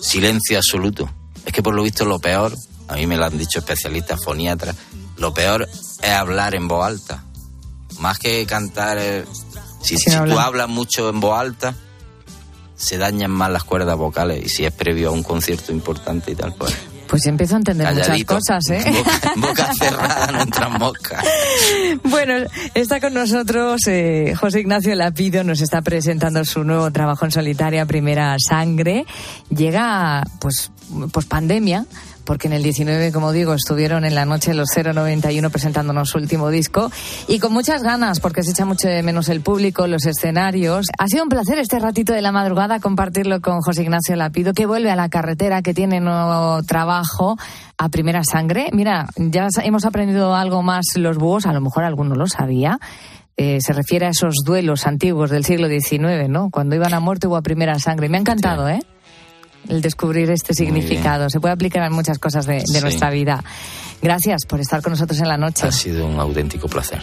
[0.00, 1.08] Silencio absoluto.
[1.44, 2.54] Es que por lo visto lo peor,
[2.88, 4.76] a mí me lo han dicho especialistas, foniatras,
[5.16, 5.68] lo peor
[6.02, 7.24] es hablar en voz alta.
[8.00, 9.24] Más que cantar, eh,
[9.82, 11.74] si, si tú hablas mucho en voz alta,
[12.76, 16.34] se dañan más las cuerdas vocales y si es previo a un concierto importante y
[16.34, 16.74] tal, pues
[17.08, 18.92] Pues empiezo a entender calladito, muchas cosas, ¿eh?
[18.92, 21.24] boca, boca cerrada no entran moscas.
[22.04, 22.34] Bueno,
[22.74, 27.86] está con nosotros eh, José Ignacio Lapido, nos está presentando su nuevo trabajo en solitaria,
[27.86, 29.04] Primera Sangre.
[29.50, 30.70] Llega, pues,
[31.12, 31.86] pues pandemia,
[32.26, 36.50] porque en el 19, como digo, estuvieron en la noche los 091 presentándonos su último
[36.50, 36.90] disco
[37.28, 40.88] y con muchas ganas, porque se echa mucho de menos el público, los escenarios.
[40.98, 44.66] Ha sido un placer este ratito de la madrugada compartirlo con José Ignacio Lapido, que
[44.66, 47.38] vuelve a la carretera, que tiene nuevo trabajo
[47.78, 48.68] a primera sangre.
[48.72, 52.78] Mira, ya hemos aprendido algo más los búhos, a lo mejor alguno lo sabía.
[53.38, 56.48] Eh, se refiere a esos duelos antiguos del siglo XIX, ¿no?
[56.50, 58.08] Cuando iban a muerte o a primera sangre.
[58.08, 58.80] Me ha encantado, ¿eh?
[59.68, 61.28] El descubrir este significado.
[61.30, 62.80] Se puede aplicar en muchas cosas de, de Sí.
[62.80, 63.42] nuestra vida.
[64.02, 65.66] Gracias por estar con nosotros en la noche.
[65.66, 67.00] Ha sido un auténtico placer.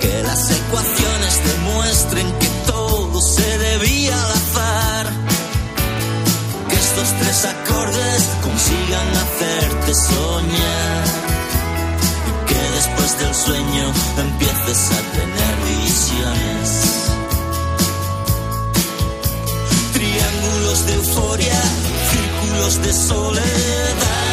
[0.00, 5.06] Que las ecuaciones demuestren que todo se debía al azar.
[6.68, 11.04] Que estos tres acordes consigan hacerte soñar.
[12.26, 16.70] Y que después del sueño empieces a tener visiones.
[19.92, 21.62] Triángulos de euforia,
[22.10, 24.29] círculos de soledad.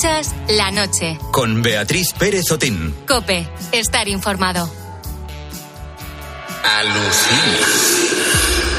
[0.00, 1.18] Escuchas la noche.
[1.30, 2.94] Con Beatriz Pérez Otín.
[3.06, 4.70] Cope, estar informado.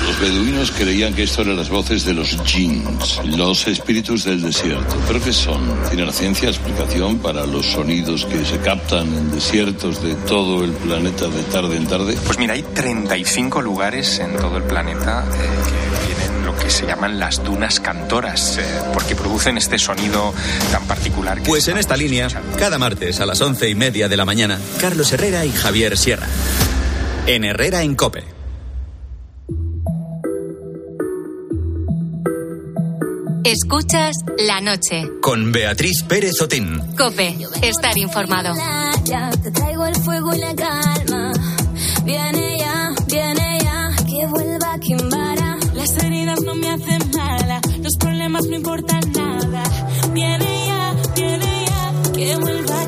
[0.08, 4.96] Los beduinos creían que esto eran las voces de los jinns, los espíritus del desierto.
[5.08, 5.62] ¿Pero qué son?
[5.90, 10.72] ¿Tiene la ciencia explicación para los sonidos que se captan en desiertos de todo el
[10.72, 12.18] planeta de tarde en tarde?
[12.26, 15.91] Pues mira, hay 35 lugares en todo el planeta eh, que
[16.72, 18.64] se llaman las dunas cantoras, eh,
[18.94, 20.34] porque producen este sonido
[20.72, 21.42] tan particular.
[21.42, 24.60] Que Pues en esta línea, cada martes a las once y media de la mañana,
[24.80, 26.28] Carlos Herrera y Javier Sierra.
[27.28, 28.24] En Herrera en Cope.
[33.44, 35.10] Escuchas la noche.
[35.22, 36.80] Con Beatriz Pérez Otín.
[36.96, 38.56] Cope, estar informado.
[39.04, 41.34] Ya te traigo el fuego y la calma.
[42.06, 42.71] Viene ya,
[46.46, 49.64] no me hacen mala, los problemas no importan nada.
[50.14, 52.88] Viene ya, viene ya, que vuelva.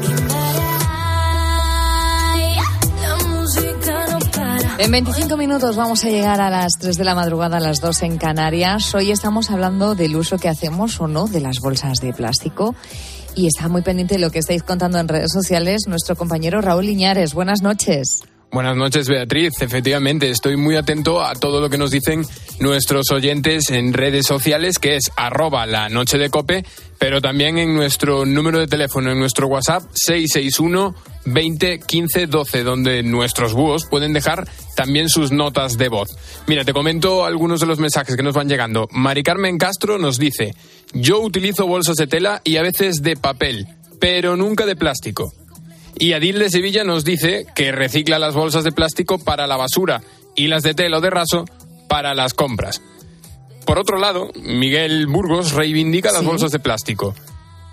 [2.35, 2.55] Ay,
[3.01, 4.75] La música no para.
[4.77, 8.03] En 25 minutos vamos a llegar a las 3 de la madrugada, a las 2
[8.03, 8.93] en Canarias.
[8.95, 12.75] Hoy estamos hablando del uso que hacemos o no de las bolsas de plástico.
[13.35, 16.85] Y está muy pendiente de lo que estáis contando en redes sociales nuestro compañero Raúl
[16.85, 17.33] Liñares.
[17.33, 18.21] Buenas noches.
[18.53, 19.53] Buenas noches, Beatriz.
[19.61, 22.23] Efectivamente, estoy muy atento a todo lo que nos dicen
[22.59, 26.63] nuestros oyentes en redes sociales, que es arroba la noche de cope,
[26.99, 30.93] pero también en nuestro número de teléfono, en nuestro WhatsApp 661
[31.25, 36.15] 20 15 12, donde nuestros búhos pueden dejar también sus notas de voz.
[36.45, 38.87] Mira, te comento algunos de los mensajes que nos van llegando.
[38.91, 40.53] Mari Carmen Castro nos dice,
[40.93, 43.65] yo utilizo bolsas de tela y a veces de papel,
[43.99, 45.33] pero nunca de plástico.
[45.95, 50.01] Y Adil de Sevilla nos dice que recicla las bolsas de plástico para la basura
[50.35, 51.45] y las de tela o de raso
[51.87, 52.81] para las compras.
[53.65, 57.15] Por otro lado, Miguel Burgos reivindica las bolsas de plástico.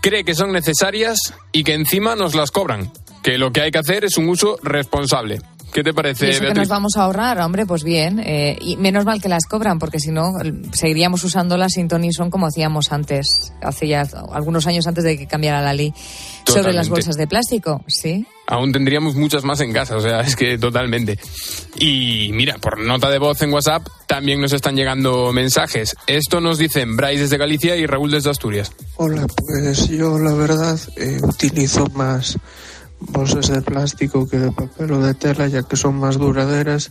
[0.03, 2.93] Cree que son necesarias y que encima nos las cobran.
[3.23, 5.41] Que lo que hay que hacer es un uso responsable.
[5.73, 8.19] ¿Qué te parece, Y eso que nos vamos a ahorrar, hombre, pues bien.
[8.19, 10.33] eh, y menos mal que las cobran, porque si no,
[10.73, 14.03] seguiríamos usándolas sin ton ni son como hacíamos antes, hace ya
[14.33, 15.93] algunos años antes de que cambiara la ley
[16.47, 16.91] sobre las Totalmente.
[16.91, 17.85] bolsas de plástico.
[17.87, 18.27] Sí.
[18.47, 21.19] Aún tendríamos muchas más en casa, o sea, es que totalmente.
[21.77, 25.95] Y mira, por nota de voz en WhatsApp también nos están llegando mensajes.
[26.09, 28.73] Esto nos dicen Bryce desde Galicia y Raúl desde Asturias.
[28.97, 32.37] Hola, pues yo la verdad eh, utilizo más
[33.01, 36.91] bolsas de plástico que de papel o de tela ya que son más duraderas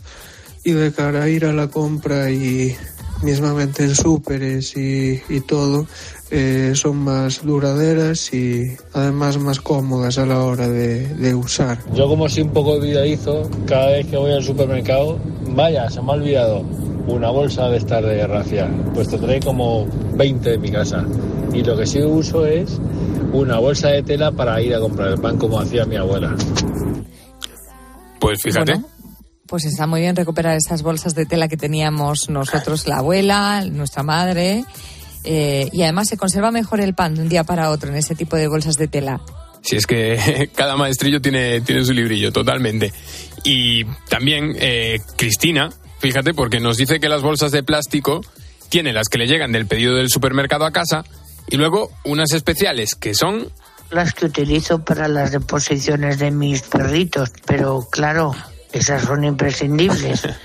[0.64, 2.76] y de cara a ir a la compra y
[3.22, 5.86] mismamente en súperes y, y todo
[6.30, 11.78] eh, son más duraderas y además más cómodas a la hora de, de usar.
[11.94, 15.18] Yo como soy un poco olvidadizo, cada vez que voy al supermercado,
[15.48, 16.64] vaya, se me ha olvidado
[17.06, 18.70] una bolsa de estar de racia.
[18.94, 21.04] Pues te trae como 20 de mi casa.
[21.52, 22.78] Y lo que sí uso es
[23.32, 26.34] una bolsa de tela para ir a comprar el pan como hacía mi abuela.
[28.20, 28.72] Pues fíjate.
[28.72, 28.88] Bueno,
[29.46, 34.02] pues está muy bien recuperar esas bolsas de tela que teníamos nosotros, la abuela, nuestra
[34.02, 34.64] madre.
[35.24, 38.14] Eh, y además se conserva mejor el pan de un día para otro en ese
[38.14, 39.20] tipo de bolsas de tela.
[39.62, 42.92] Si es que cada maestrillo tiene, tiene su librillo, totalmente.
[43.44, 48.20] Y también eh, Cristina, fíjate, porque nos dice que las bolsas de plástico
[48.68, 51.04] tiene las que le llegan del pedido del supermercado a casa
[51.48, 53.50] y luego unas especiales que son
[53.90, 58.32] las que utilizo para las deposiciones de mis perritos, pero claro,
[58.72, 60.22] esas son imprescindibles.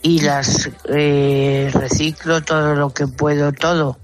[0.00, 3.98] Y las eh, reciclo todo lo que puedo, todo.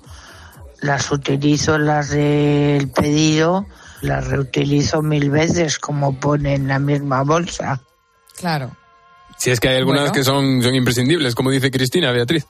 [0.84, 3.64] Las utilizo las del pedido,
[4.02, 7.80] las reutilizo mil veces como pone en la misma bolsa.
[8.36, 8.70] Claro.
[9.38, 10.12] Si es que hay algunas Bueno.
[10.14, 12.46] que son, son imprescindibles, como dice Cristina, Beatriz.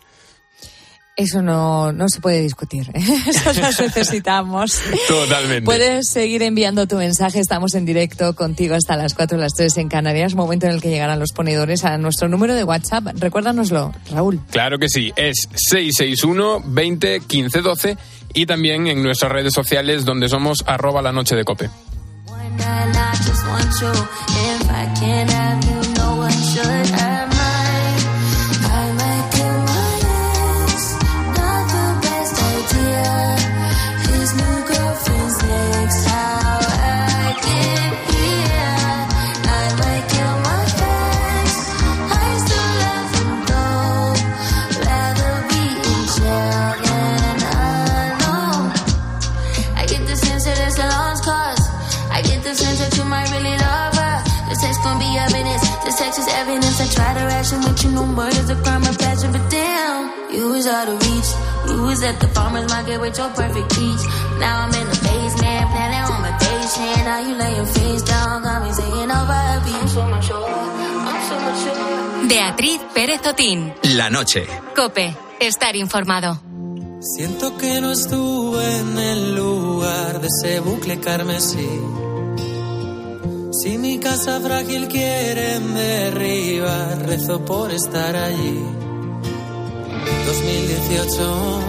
[1.16, 2.90] Eso no, no se puede discutir.
[2.94, 4.80] Esas las necesitamos.
[5.06, 5.62] Totalmente.
[5.62, 7.38] Puedes seguir enviando tu mensaje.
[7.38, 10.82] Estamos en directo contigo hasta las 4 o las 3 en Canarias, momento en el
[10.82, 13.04] que llegarán los ponedores a nuestro número de WhatsApp.
[13.14, 14.40] Recuérdanoslo, Raúl.
[14.50, 17.96] Claro que sí, es 661 20 15 12
[18.34, 21.70] y también en nuestras redes sociales donde somos arroba la noche de cope.
[60.64, 61.30] Was out of reach.
[61.68, 64.04] You was at the farmer's market with your perfect peach.
[64.40, 67.04] Now I'm in the basement, planning on vacation.
[67.04, 69.82] Now you lay your face down, got me singing over a beat.
[69.82, 70.48] I'm so mature,
[71.10, 72.28] I'm so mature.
[72.28, 73.74] Beatriz Pérez Otín.
[73.96, 74.46] La noche.
[74.74, 76.40] Cope, estar informado.
[77.00, 81.68] Siento que no estuve en el lugar de ese bucle carmesí.
[83.52, 88.83] Si mi casa frágil quieren derribar, rezo por estar allí.
[90.26, 91.60] 2018,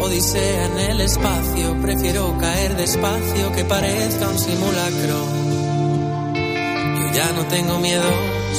[0.00, 5.26] Odisea en el espacio, prefiero caer despacio que parezca un simulacro.
[6.34, 8.04] Yo ya no tengo miedo,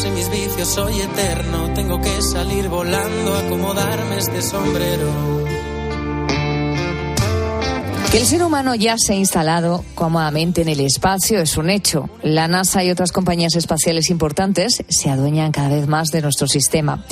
[0.01, 5.45] si mis vicios soy eterno, tengo que salir volando, acomodarme este sombrero.
[8.11, 12.09] Que el ser humano ya se ha instalado cómodamente en el espacio es un hecho.
[12.23, 17.03] La NASA y otras compañías espaciales importantes se adueñan cada vez más de nuestro sistema.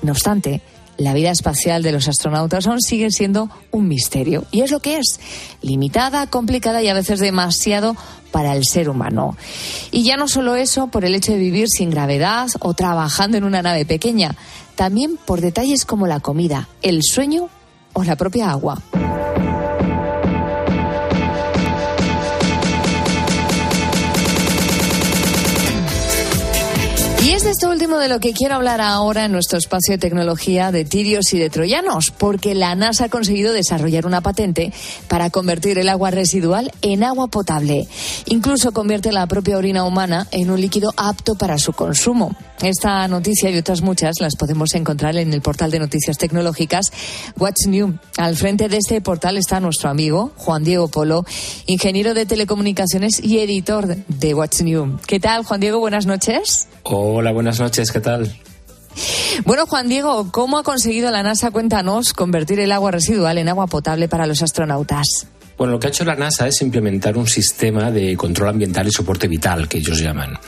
[0.00, 0.62] No obstante,
[0.98, 4.44] la vida espacial de los astronautas aún sigue siendo un misterio.
[4.50, 5.20] Y es lo que es,
[5.62, 7.96] limitada, complicada y a veces demasiado
[8.30, 9.36] para el ser humano.
[9.90, 13.44] Y ya no solo eso, por el hecho de vivir sin gravedad o trabajando en
[13.44, 14.36] una nave pequeña,
[14.74, 17.48] también por detalles como la comida, el sueño
[17.92, 18.82] o la propia agua.
[27.26, 29.98] Y es de esto último de lo que quiero hablar ahora en nuestro espacio de
[29.98, 34.72] tecnología de tirios y de troyanos, porque la NASA ha conseguido desarrollar una patente
[35.08, 37.88] para convertir el agua residual en agua potable.
[38.26, 42.36] Incluso convierte la propia orina humana en un líquido apto para su consumo.
[42.62, 46.92] Esta noticia y otras muchas las podemos encontrar en el portal de noticias tecnológicas
[47.36, 47.98] What's New.
[48.18, 51.24] Al frente de este portal está nuestro amigo Juan Diego Polo,
[51.66, 55.00] ingeniero de telecomunicaciones y editor de What's New.
[55.08, 55.80] ¿Qué tal, Juan Diego?
[55.80, 56.68] Buenas noches.
[57.18, 58.30] Hola, buenas noches, ¿qué tal?
[59.46, 63.68] Bueno, Juan Diego, ¿cómo ha conseguido la NASA, cuéntanos, convertir el agua residual en agua
[63.68, 65.26] potable para los astronautas?
[65.56, 68.92] Bueno, lo que ha hecho la NASA es implementar un sistema de control ambiental y
[68.92, 70.38] soporte vital, que ellos llaman.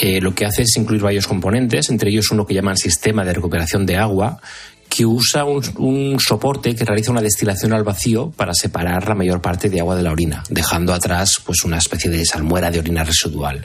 [0.00, 3.34] Eh, lo que hace es incluir varios componentes, entre ellos uno que llaman sistema de
[3.34, 4.40] recuperación de agua,
[4.88, 9.42] que usa un, un soporte que realiza una destilación al vacío para separar la mayor
[9.42, 13.04] parte de agua de la orina, dejando atrás pues una especie de salmuera de orina
[13.04, 13.62] residual.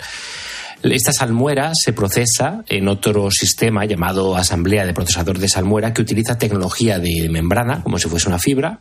[0.84, 6.40] Esta salmuera se procesa en otro sistema llamado asamblea de procesador de salmuera que utiliza
[6.40, 8.80] tecnología de membrana, como si fuese una fibra,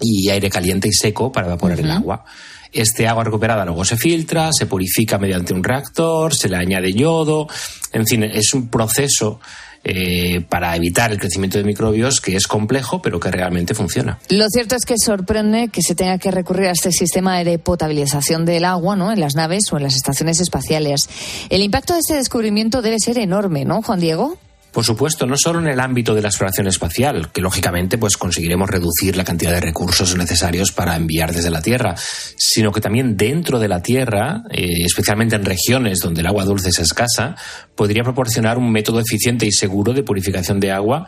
[0.00, 2.24] y aire caliente y seco para evaporar el agua.
[2.72, 7.48] Este agua recuperada luego se filtra, se purifica mediante un reactor, se le añade yodo,
[7.92, 9.40] en fin, es un proceso
[9.84, 14.18] eh, para evitar el crecimiento de microbios que es complejo, pero que realmente funciona.
[14.30, 18.44] Lo cierto es que sorprende que se tenga que recurrir a este sistema de potabilización
[18.44, 19.12] del agua ¿no?
[19.12, 21.08] en las naves o en las estaciones espaciales.
[21.50, 24.38] El impacto de este descubrimiento debe ser enorme, ¿no, Juan Diego?
[24.74, 28.68] Por supuesto, no solo en el ámbito de la exploración espacial, que lógicamente pues conseguiremos
[28.68, 33.60] reducir la cantidad de recursos necesarios para enviar desde la Tierra, sino que también dentro
[33.60, 37.36] de la Tierra, eh, especialmente en regiones donde el agua dulce es escasa,
[37.76, 41.06] podría proporcionar un método eficiente y seguro de purificación de agua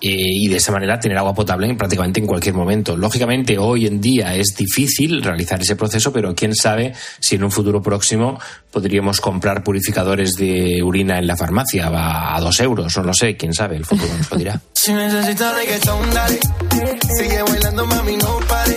[0.00, 2.96] y de esa manera tener agua potable en prácticamente en cualquier momento.
[2.96, 7.50] Lógicamente, hoy en día es difícil realizar ese proceso, pero quién sabe si en un
[7.50, 8.38] futuro próximo
[8.70, 13.36] podríamos comprar purificadores de orina en la farmacia a, a dos euros, no lo sé,
[13.36, 14.60] quién sabe, el futuro nos lo dirá.
[14.86, 16.38] Si necesitas reggaetón, dale.
[17.18, 18.76] Sigue bailando, mami, no pare.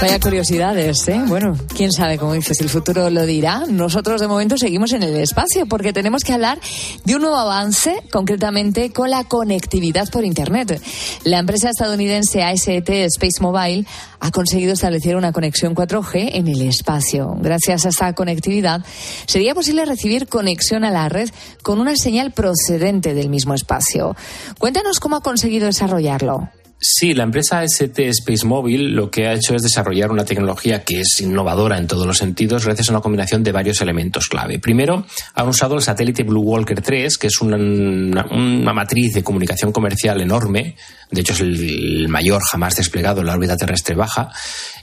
[0.00, 1.22] Vaya curiosidades, ¿eh?
[1.26, 3.64] Bueno, quién sabe, como dices, el futuro lo dirá.
[3.68, 6.58] Nosotros de momento seguimos en el espacio porque tenemos que hablar
[7.04, 10.80] de un nuevo avance, concretamente con la conectividad por Internet.
[11.24, 13.86] La empresa estadounidense AST Space Mobile
[14.20, 17.36] ha conseguido establecer una conexión 4G en el espacio.
[17.40, 18.84] Gracias a esta conectividad
[19.26, 21.30] sería posible recibir conexión a la red
[21.62, 24.14] con una señal procedente del mismo espacio.
[24.58, 26.50] Cuéntanos cómo ha conseguido desarrollarlo.
[26.82, 31.00] Sí, la empresa ST Space Mobile lo que ha hecho es desarrollar una tecnología que
[31.00, 34.58] es innovadora en todos los sentidos gracias a una combinación de varios elementos clave.
[34.58, 35.04] Primero,
[35.34, 37.58] han usado el satélite Blue Walker 3, que es una,
[38.72, 40.76] matriz de comunicación comercial enorme,
[41.10, 44.30] de hecho es el mayor jamás desplegado en la órbita terrestre baja,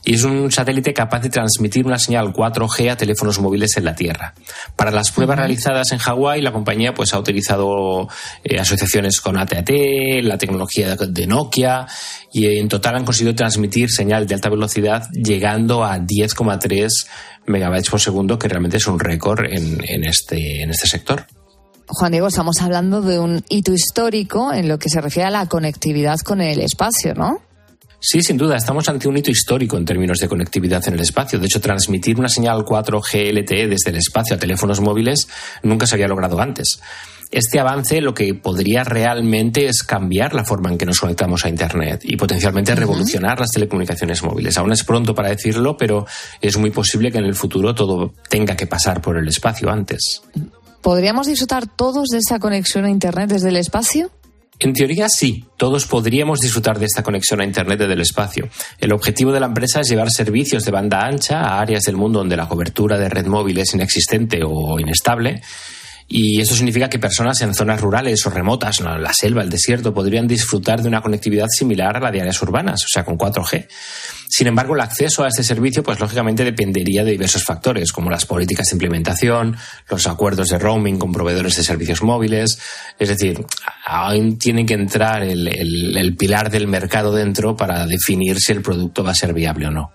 [0.07, 3.93] y es un satélite capaz de transmitir una señal 4G a teléfonos móviles en la
[3.93, 4.33] Tierra.
[4.77, 8.07] Para las pruebas realizadas en Hawái, la compañía pues ha utilizado
[8.41, 11.87] eh, asociaciones con AT&T, la tecnología de Nokia
[12.31, 16.87] y en total han conseguido transmitir señal de alta velocidad llegando a 10,3
[17.47, 21.27] megabytes por segundo, que realmente es un récord en, en este, en este sector.
[21.85, 25.47] Juan Diego, estamos hablando de un hito histórico en lo que se refiere a la
[25.47, 27.41] conectividad con el espacio, ¿no?
[27.99, 31.39] Sí, sin duda, estamos ante un hito histórico en términos de conectividad en el espacio.
[31.39, 35.27] De hecho, transmitir una señal 4G LTE desde el espacio a teléfonos móviles
[35.63, 36.79] nunca se había logrado antes.
[37.31, 41.49] Este avance lo que podría realmente es cambiar la forma en que nos conectamos a
[41.49, 44.57] Internet y potencialmente revolucionar las telecomunicaciones móviles.
[44.57, 46.05] Aún es pronto para decirlo, pero
[46.39, 50.21] es muy posible que en el futuro todo tenga que pasar por el espacio antes.
[50.81, 54.09] ¿Podríamos disfrutar todos de esta conexión a Internet desde el espacio?
[54.59, 58.49] En teoría sí, todos podríamos disfrutar de esta conexión a Internet desde el espacio.
[58.79, 62.19] El objetivo de la empresa es llevar servicios de banda ancha a áreas del mundo
[62.19, 65.41] donde la cobertura de red móvil es inexistente o inestable
[66.09, 70.25] Y esto significa que personas en zonas rurales o remotas, la selva, el desierto, podrían
[70.25, 73.67] disfrutar de una conectividad similar a la de áreas urbanas, o sea, con 4G.
[74.29, 78.25] Sin embargo, el acceso a este servicio, pues lógicamente dependería de diversos factores, como las
[78.25, 79.57] políticas de implementación,
[79.89, 82.57] los acuerdos de roaming con proveedores de servicios móviles.
[82.99, 83.45] Es decir,
[83.85, 88.61] aún tiene que entrar el, el- el pilar del mercado dentro para definir si el
[88.61, 89.91] producto va a ser viable o no.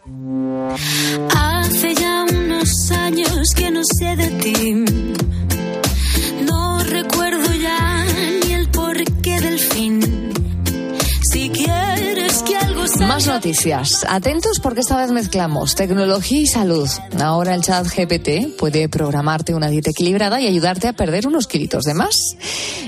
[1.34, 4.84] Hace ya unos años que no sé de ti.
[13.12, 14.06] Más noticias.
[14.08, 16.88] Atentos porque esta vez mezclamos tecnología y salud.
[17.20, 21.84] Ahora el chat GPT puede programarte una dieta equilibrada y ayudarte a perder unos kilitos
[21.84, 22.16] de más.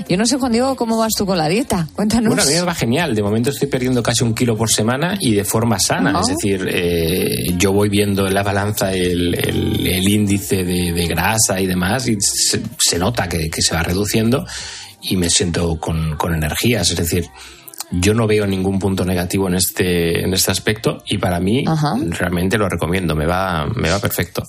[0.09, 1.87] Yo no sé, Juan Diego, cómo vas tú con la dieta.
[1.93, 2.29] Cuéntanos.
[2.29, 3.13] Bueno, a mí me va genial.
[3.13, 6.11] De momento estoy perdiendo casi un kilo por semana y de forma sana.
[6.15, 6.21] Ah.
[6.21, 11.05] Es decir, eh, yo voy viendo en la balanza el, el- el índice de, de
[11.07, 14.43] grasa y demás y se, se nota que, que se va reduciendo
[15.03, 16.89] y me siento con, con energías.
[16.89, 17.25] Es decir,
[17.91, 21.63] yo no veo ningún punto negativo en este, en este aspecto y para mí
[22.09, 23.15] realmente lo recomiendo.
[23.15, 24.43] Me va, me va perfecto.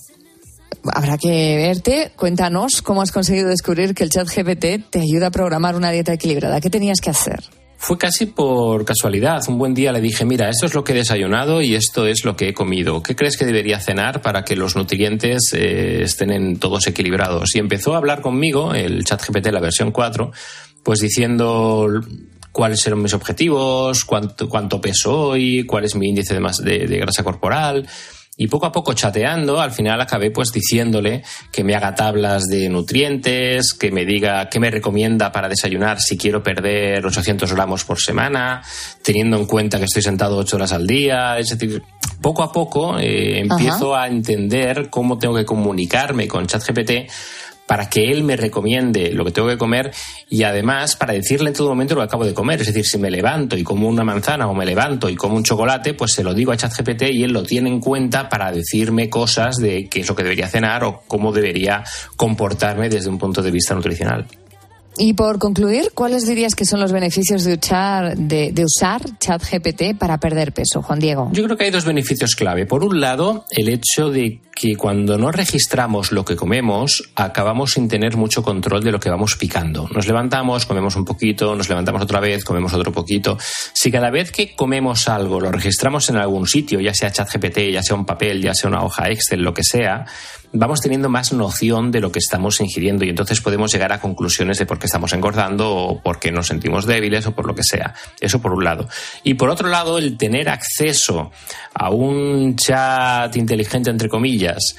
[0.93, 2.11] Habrá que verte.
[2.15, 6.13] Cuéntanos cómo has conseguido descubrir que el chat GPT te ayuda a programar una dieta
[6.13, 6.61] equilibrada.
[6.61, 7.43] ¿Qué tenías que hacer?
[7.79, 9.41] Fue casi por casualidad.
[9.47, 12.25] Un buen día le dije, mira, esto es lo que he desayunado y esto es
[12.25, 13.03] lo que he comido.
[13.03, 17.55] ¿Qué crees que debería cenar para que los nutrientes eh, estén en todos equilibrados?
[17.55, 20.31] Y empezó a hablar conmigo, el chat GPT, la versión 4,
[20.81, 21.87] pues diciendo
[22.57, 26.97] cuáles eran mis objetivos, cuánto, cuánto peso hoy, cuál es mi índice de, de- de
[26.97, 27.87] grasa corporal.
[28.39, 32.67] Y poco a poco chateando, al final acabé pues diciéndole que me haga tablas de
[32.69, 37.99] nutrientes, que me diga qué me recomienda para desayunar si quiero perder 800 gramos por
[37.99, 38.63] semana,
[39.03, 41.37] teniendo en cuenta que estoy sentado 8 horas al día.
[41.37, 41.81] Es decir,
[42.21, 46.91] poco a poco eh, empiezo a entender cómo tengo que comunicarme con ChatGPT
[47.67, 49.91] para que él me recomiende lo que tengo que comer
[50.29, 52.61] y además para decirle en todo momento lo que acabo de comer.
[52.61, 55.43] Es decir, si me levanto y como una manzana o me levanto y como un
[55.43, 59.09] chocolate, pues se lo digo a ChatGPT y él lo tiene en cuenta para decirme
[59.09, 61.83] cosas de qué es lo que debería cenar o cómo debería
[62.15, 64.25] comportarme desde un punto de vista nutricional.
[64.97, 68.65] Y por concluir, ¿cuáles dirías que son los beneficios de usar, de, de
[69.19, 71.29] ChatGPT para perder peso, Juan Diego?
[71.33, 72.65] Yo creo que hay dos beneficios clave.
[72.65, 77.87] Por un lado, el hecho de que cuando no registramos lo que comemos, acabamos sin
[77.87, 79.87] tener mucho control de lo que vamos picando.
[79.93, 83.37] Nos levantamos, comemos un poquito, nos levantamos otra vez, comemos otro poquito.
[83.73, 87.83] Si cada vez que comemos algo lo registramos en algún sitio, ya sea ChatGPT, ya
[87.83, 90.05] sea un papel, ya sea una hoja Excel, lo que sea,
[90.53, 94.57] vamos teniendo más noción de lo que estamos ingiriendo y entonces podemos llegar a conclusiones
[94.57, 97.63] de por qué estamos engordando o por qué nos sentimos débiles o por lo que
[97.63, 97.93] sea.
[98.19, 98.89] Eso por un lado.
[99.23, 101.31] Y por otro lado, el tener acceso
[101.73, 104.75] a un chat inteligente, entre comillas,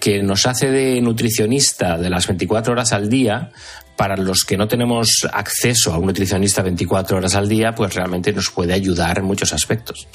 [0.00, 3.50] que nos hace de nutricionista de las 24 horas al día,
[3.96, 8.32] para los que no tenemos acceso a un nutricionista 24 horas al día, pues realmente
[8.32, 10.08] nos puede ayudar en muchos aspectos.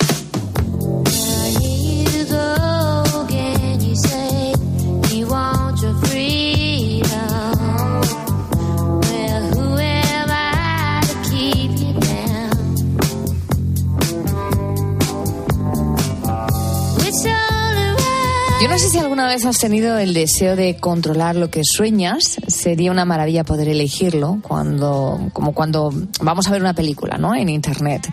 [19.16, 22.36] Alguna vez has tenido el deseo de controlar lo que sueñas.
[22.50, 25.90] Sería una maravilla poder elegirlo cuando, como cuando
[26.20, 27.34] vamos a ver una película, ¿no?
[27.34, 28.06] En internet.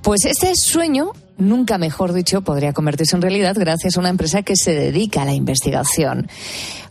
[0.00, 4.56] Pues este sueño, nunca mejor dicho, podría convertirse en realidad gracias a una empresa que
[4.56, 6.26] se dedica a la investigación.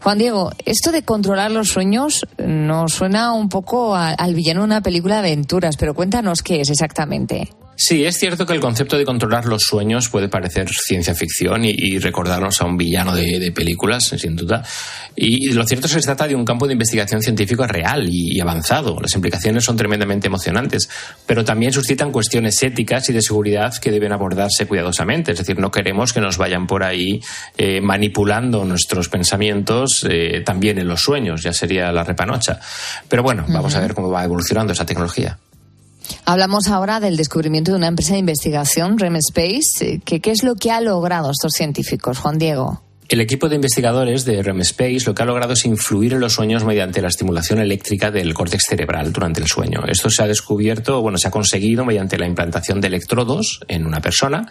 [0.02, 4.82] Juan Diego, esto de controlar los sueños nos suena un poco al villano de una
[4.82, 7.50] película de aventuras, pero cuéntanos qué es exactamente.
[7.82, 11.98] Sí, es cierto que el concepto de controlar los sueños puede parecer ciencia ficción y,
[11.98, 14.66] recordarnos a un villano de, películas, sin duda.
[15.16, 18.36] Y, lo cierto es que se trata de un campo de investigación científico real y,
[18.36, 19.00] y avanzado.
[19.00, 20.90] Las implicaciones son tremendamente emocionantes,
[21.26, 25.32] pero también suscitan cuestiones éticas y de seguridad que deben abordarse cuidadosamente.
[25.32, 27.22] Es decir, no queremos que nos vayan por ahí
[27.58, 32.60] eh, manipulando nuestros pensamientos eh, también en los sueños, ya sería la repanocha.
[33.08, 35.38] Pero bueno, vamos a ver cómo va evolucionando esa tecnología.
[36.26, 39.62] Hablamos ahora del descubrimiento de una empresa de investigación, REM Space.
[39.82, 42.82] eh, que- ¿Qué es lo que han logrado estos científicos, Juan Diego?
[43.10, 46.34] El equipo de investigadores de REM Space lo que ha logrado es influir en los
[46.34, 49.84] sueños mediante la estimulación eléctrica del córtex cerebral durante el sueño.
[49.88, 54.00] Esto se ha descubierto, bueno, se ha conseguido mediante la implantación de electrodos en una
[54.00, 54.48] persona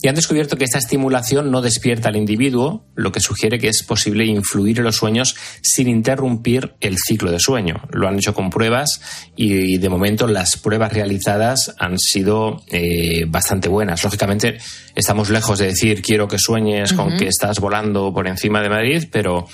[0.00, 3.82] y han descubierto que esta estimulación no despierta al individuo, lo que sugiere que es
[3.82, 7.80] posible influir en los sueños sin interrumpir el ciclo de sueño.
[7.90, 9.00] Lo han hecho con pruebas
[9.34, 14.04] y de momento las pruebas realizadas han sido eh, bastante buenas.
[14.04, 14.58] Lógicamente
[14.94, 19.04] estamos lejos de decir quiero que sueñes con que estás volando por encima de Madrid,
[19.10, 19.46] pero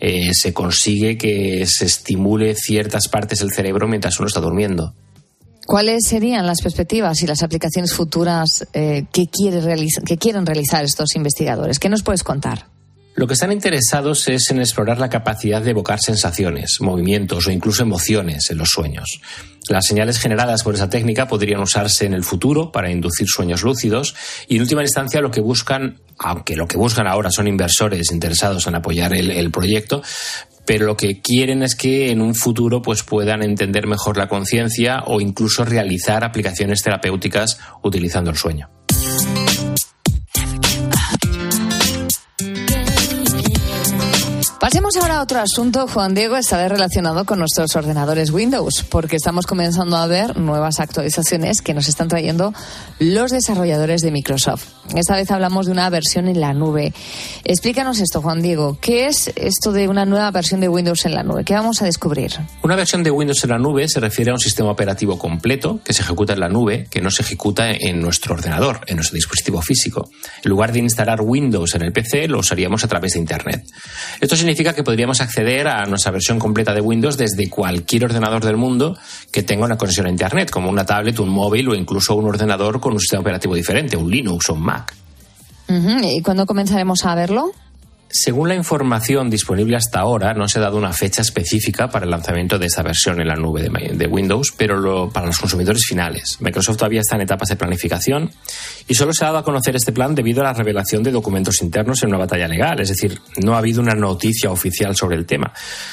[0.00, 4.94] eh, se consigue que se estimule ciertas partes del cerebro mientras uno está durmiendo.
[5.64, 11.78] ¿Cuáles serían las perspectivas y las aplicaciones futuras eh, que, quieren realizar estos investigadores?
[11.78, 12.71] ¿Qué nos puedes contar?
[13.14, 17.82] Lo que están interesados es en explorar la capacidad de evocar sensaciones, movimientos o incluso
[17.82, 19.20] emociones en los sueños.
[19.68, 24.14] Las señales generadas por esa técnica podrían usarse en el futuro para inducir sueños lúcidos
[24.48, 28.66] y en última instancia lo que buscan, aunque lo que buscan ahora son inversores interesados
[28.66, 30.02] en apoyar el, proyecto,
[30.64, 35.02] pero lo que quieren es que en un futuro pues puedan entender mejor la conciencia
[35.06, 38.70] o incluso realizar aplicaciones terapéuticas utilizando el sueño.
[44.62, 49.16] Pasemos ahora a otro asunto, Juan Diego, esta vez relacionado con nuestros ordenadores Windows, porque
[49.16, 52.54] estamos comenzando a ver nuevas actualizaciones que nos están trayendo
[53.00, 54.68] los desarrolladores de Microsoft.
[54.94, 56.92] Esta vez hablamos de una versión en la nube.
[57.42, 58.78] Explícanos esto, Juan Diego.
[58.80, 61.42] ¿Qué es esto de una nueva versión de Windows en la nube?
[61.42, 62.30] ¿Qué vamos a descubrir?
[62.62, 65.92] Una versión de Windows en la nube se refiere a un sistema operativo completo que
[65.92, 69.60] se ejecuta en la nube, que no se ejecuta en nuestro ordenador, en nuestro dispositivo
[69.60, 70.08] físico.
[70.44, 73.64] En lugar de instalar Windows en el PC, lo usaríamos a través de Internet.
[74.20, 78.56] Esto significa que podríamos acceder a nuestra versión completa de Windows desde cualquier ordenador del
[78.56, 78.96] mundo
[79.30, 82.80] que tenga una conexión a Internet, como una tablet, un móvil o incluso un ordenador
[82.80, 84.94] con un sistema operativo diferente, un Linux o un Mac.
[85.68, 87.52] ¿Y cuándo comenzaremos a verlo?
[88.14, 92.10] Según la información disponible hasta ahora, no se ha dado una fecha específica para el
[92.10, 96.36] lanzamiento de esta versión en la nube de, Windows, pero lo- para los consumidores finales.
[96.40, 98.30] Microsoft todavía está en etapas de planificación
[98.86, 101.62] y solo se ha dado a conocer este plan debido a la revelación de documentos
[101.62, 105.24] internos en una batalla legal, es decir, no ha habido una noticia oficial sobre el
[105.24, 105.50] tema.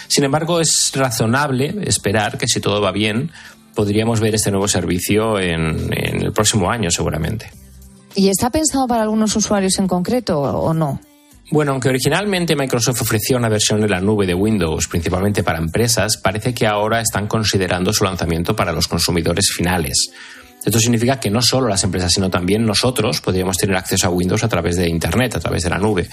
[0.10, 3.32] Sin embargo, es razonable esperar que si todo va bien,
[3.76, 7.50] podríamos ver este nuevo servicio en, en el próximo año seguramente.
[8.14, 11.00] ¿Y está pensado para algunos usuarios en concreto o no?
[11.52, 16.18] Bueno, aunque originalmente Microsoft ofrecía una versión de la nube de Windows principalmente para empresas,
[16.18, 20.12] parece que ahora están considerando su lanzamiento para los consumidores finales.
[20.64, 24.44] Esto significa que no solo las empresas, sino también nosotros podríamos tener acceso a Windows
[24.44, 26.08] a través de Internet, a través de la nube.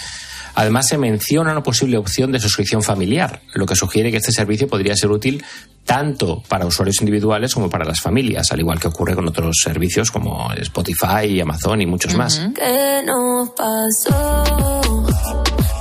[0.57, 4.66] Además, se menciona una posible opción de suscripción familiar, lo que sugiere que este servicio
[4.66, 5.44] podría ser útil
[5.84, 10.11] tanto para usuarios individuales como para las familias, al igual que ocurre con otros servicios
[10.11, 12.40] como Spotify, Amazon y muchos más.
[12.54, 14.82] ¿Qué nos pasó?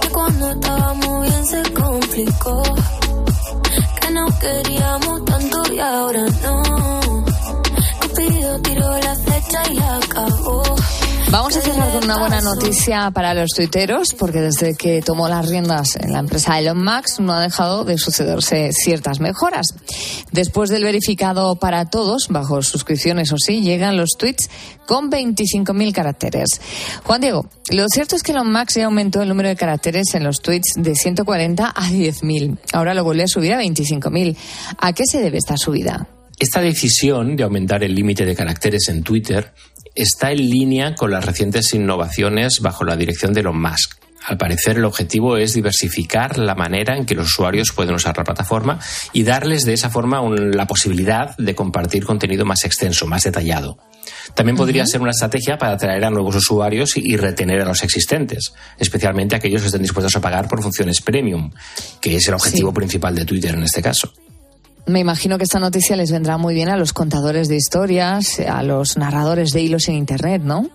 [0.02, 2.64] Que cuando estábamos bien se complicó.
[4.02, 7.16] Que no queríamos tanto y ahora no.
[8.64, 9.16] Tiró la
[9.72, 10.64] y acabó.
[11.32, 15.50] Vamos a cerrar con una buena noticia para los tuiteros, porque desde que tomó las
[15.50, 19.76] riendas en la empresa Elon Musk no ha dejado de sucederse ciertas mejoras.
[20.32, 24.50] Después del verificado para todos, bajo suscripción, eso sí, llegan los tweets
[24.88, 26.62] con 25.000 caracteres.
[27.04, 30.24] Juan Diego, lo cierto es que Elon Musk ya aumentó el número de caracteres en
[30.24, 32.60] los tweets de 140 a 10.000.
[32.72, 34.38] Ahora lo vuelve a subir a 25.000.
[34.78, 36.08] ¿A qué se debe esta subida?
[36.38, 39.54] Esta decisión de aumentar el límite de caracteres en Twitter
[39.96, 43.96] está en línea con las recientes innovaciones bajo la dirección de Elon Musk.
[44.28, 48.24] Al parecer, el objetivo es diversificar la manera en que los usuarios pueden usar la
[48.24, 48.80] plataforma
[49.14, 53.78] y darles de esa forma un- la posibilidad de compartir contenido más extenso, más detallado.
[54.34, 57.84] También podría ser una estrategia para atraer a nuevos usuarios y, y retener a los
[57.84, 61.52] existentes, especialmente aquellos que estén dispuestos a pagar por funciones premium,
[62.02, 64.12] que es el objetivo principal de Twitter en este caso.
[64.88, 68.62] Me imagino que esta noticia les vendrá muy bien a los contadores de historias, a
[68.62, 70.70] los narradores de hilos en Internet, ¿no?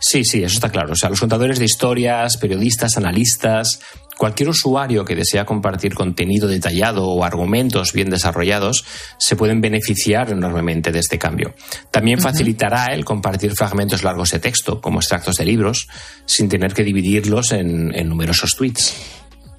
[0.00, 0.94] Sí, sí, eso está claro.
[0.94, 3.78] O sea, los contadores de historias, periodistas, analistas,
[4.16, 8.84] cualquier usuario que desea compartir contenido detallado o argumentos bien desarrollados
[9.18, 11.54] se pueden beneficiar enormemente de este cambio.
[11.90, 15.88] También facilitará el compartir fragmentos largos de texto, como extractos de libros,
[16.24, 18.94] sin tener que dividirlos en, en numerosos tweets.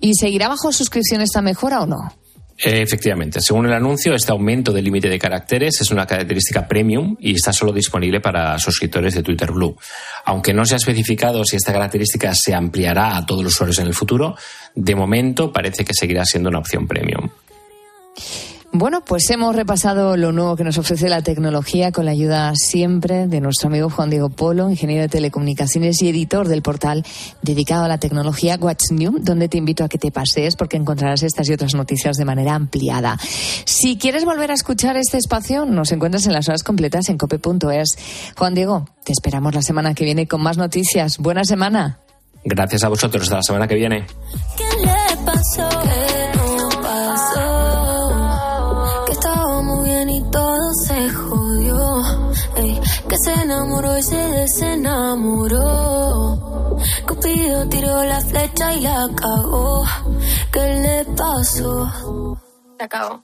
[0.02, 2.23] ¿Y seguirá bajo suscripción esta mejora o no?
[2.58, 7.16] Eh, Efectivamente, según el anuncio, este aumento del límite de caracteres es una característica premium
[7.20, 9.76] y está solo disponible para suscriptores de Twitter Blue.
[10.26, 13.88] Aunque no se ha especificado si esta característica se ampliará a todos los usuarios en
[13.88, 14.36] el futuro,
[14.76, 17.30] de momento parece que seguirá siendo una opción premium.
[18.76, 23.28] Bueno, pues hemos repasado lo nuevo que nos ofrece la tecnología con la ayuda siempre
[23.28, 27.06] de nuestro amigo Juan Diego Polo, ingeniero de telecomunicaciones y editor del portal
[27.44, 31.22] dedicado a la tecnología What's New, donde te invito a que te pasees porque encontrarás
[31.22, 33.20] estas y otras noticias de manera ampliada.
[33.66, 37.96] Si quieres volver a escuchar este espacio, nos encuentras en las horas completas en cope.es.
[38.36, 41.20] Juan Diego, te esperamos la semana que viene con más noticias.
[41.20, 42.00] Buena semana.
[42.44, 43.22] Gracias a vosotros.
[43.22, 44.08] Hasta la semana que viene.
[44.58, 46.23] ¿Qué le pasó?
[53.14, 55.60] Que se enamoró y se desenamoró.
[57.08, 59.86] Cupido tiró la flecha y la cagó.
[60.52, 61.92] ¿Qué le pasó?
[62.80, 63.24] Se acabó.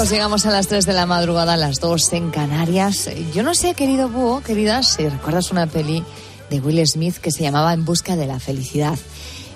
[0.00, 3.10] Minutos llegamos a las 3 de la madrugada, a las 2 en Canarias.
[3.34, 6.02] Yo no sé, querido Búho, querida, si recuerdas una peli
[6.48, 8.98] de Will Smith que se llamaba En busca de la felicidad.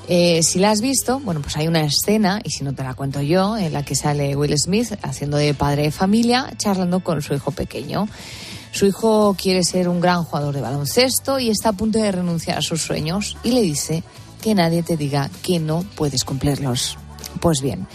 [0.07, 2.93] Eh, si la has visto, bueno, pues hay una escena, y si no te la
[2.93, 7.23] cuento yo, en la que sale Will Smith haciendo de padre de familia, charlando con
[7.23, 8.07] su hijo pequeño.
[8.71, 12.59] Su hijo quiere ser un gran jugador de baloncesto y está a punto de renunciar
[12.59, 14.03] a sus sueños y le dice
[14.43, 16.99] que nadie te diga que no puedes cumplirlos.
[17.41, 17.87] Pues bien,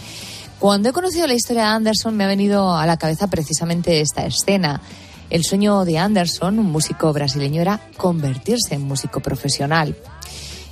[0.60, 4.26] cuando he conocido la historia de Anderson me ha venido a la cabeza precisamente esta
[4.26, 4.82] escena.
[5.30, 9.96] El sueño de Anderson, un músico brasileño, era convertirse en músico profesional.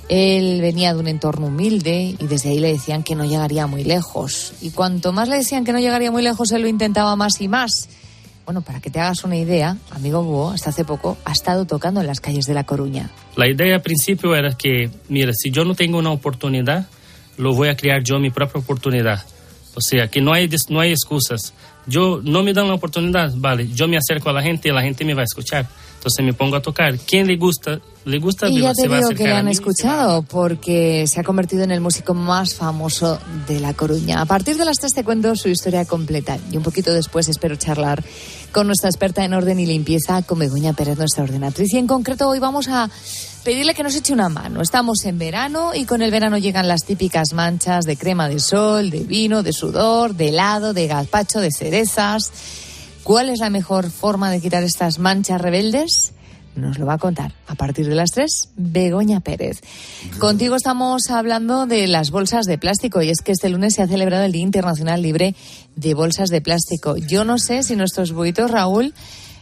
[0.07, 3.83] Él venía de un entorno humilde y desde ahí le decían que no llegaría muy
[3.83, 4.53] lejos.
[4.61, 7.47] Y cuanto más le decían que no llegaría muy lejos, él lo intentaba más y
[7.47, 7.89] más.
[8.45, 11.99] Bueno, para que te hagas una idea, amigo Búho, hasta hace poco ha estado tocando
[11.99, 13.09] en las calles de La Coruña.
[13.35, 16.87] La idea al principio era que, mira, si yo no tengo una oportunidad,
[17.37, 19.25] lo voy a crear yo mi propia oportunidad.
[19.75, 21.53] O sea, que no hay, no hay excusas.
[21.85, 24.81] Yo no me dan la oportunidad, vale, yo me acerco a la gente y la
[24.81, 25.67] gente me va a escuchar.
[25.95, 26.97] Entonces me pongo a tocar.
[26.99, 27.81] ¿Quién le gusta?
[28.05, 29.51] Le gusta, Y ya se te va a digo que le han mí.
[29.51, 34.21] escuchado porque se ha convertido en el músico más famoso de La Coruña.
[34.21, 37.57] A partir de las tres te cuento su historia completa y un poquito después espero
[37.57, 38.01] charlar
[38.53, 41.73] con nuestra experta en orden y limpieza, con Begoña Pérez, nuestra ordenatriz.
[41.73, 42.89] Y en concreto hoy vamos a
[43.43, 44.61] pedirle que nos eche una mano.
[44.61, 48.89] Estamos en verano y con el verano llegan las típicas manchas de crema de sol,
[48.89, 52.31] de vino, de sudor, de helado, de gazpacho, de cerezas.
[53.03, 56.13] ¿Cuál es la mejor forma de quitar estas manchas rebeldes?
[56.55, 59.61] Nos lo va a contar a partir de las 3 Begoña Pérez.
[60.17, 63.87] Contigo estamos hablando de las bolsas de plástico y es que este lunes se ha
[63.87, 65.35] celebrado el Día Internacional Libre
[65.75, 66.97] de Bolsas de Plástico.
[66.97, 68.93] Yo no sé si nuestros buitos, Raúl,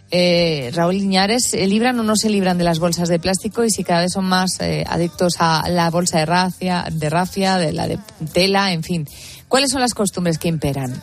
[0.10, 3.70] eh, Raúl Liñares, ¿se libran o no se libran de las bolsas de plástico y
[3.70, 7.74] si cada vez son más eh, adictos a la bolsa de rafia, de rafia, de
[7.74, 7.99] la de
[8.34, 9.08] tela, en fin.
[9.47, 11.01] ¿Cuáles son las costumbres que imperan?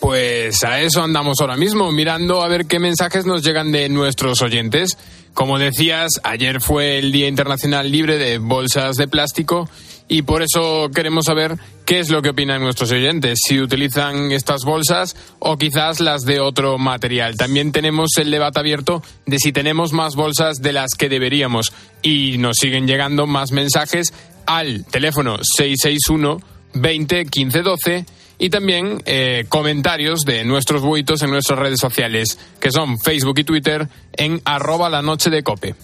[0.00, 4.42] Pues a eso andamos ahora mismo, mirando a ver qué mensajes nos llegan de nuestros
[4.42, 4.98] oyentes.
[5.32, 9.68] Como decías, ayer fue el Día Internacional Libre de Bolsas de Plástico
[10.08, 14.62] y por eso queremos saber qué es lo que opinan nuestros oyentes, si utilizan estas
[14.64, 17.36] bolsas o quizás las de otro material.
[17.36, 22.38] También tenemos el debate abierto de si tenemos más bolsas de las que deberíamos y
[22.38, 24.12] nos siguen llegando más mensajes
[24.46, 26.40] al teléfono 661
[26.74, 28.06] 20 15 12
[28.38, 33.44] y también eh, comentarios de nuestros buitos en nuestras redes sociales, que son Facebook y
[33.44, 35.74] Twitter, en arroba la noche de cope.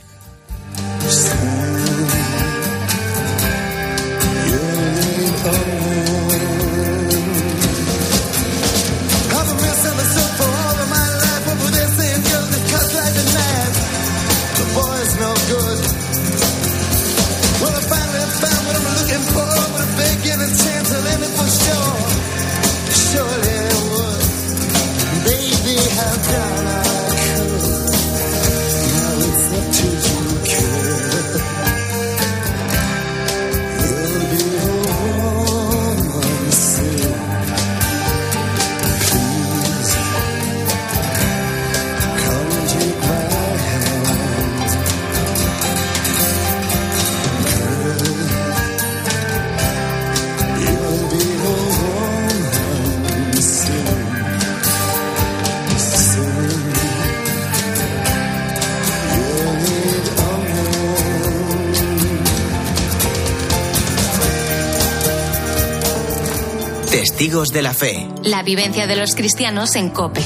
[67.33, 68.09] Testigos de la Fe.
[68.25, 70.21] La vivencia de los cristianos en COPE.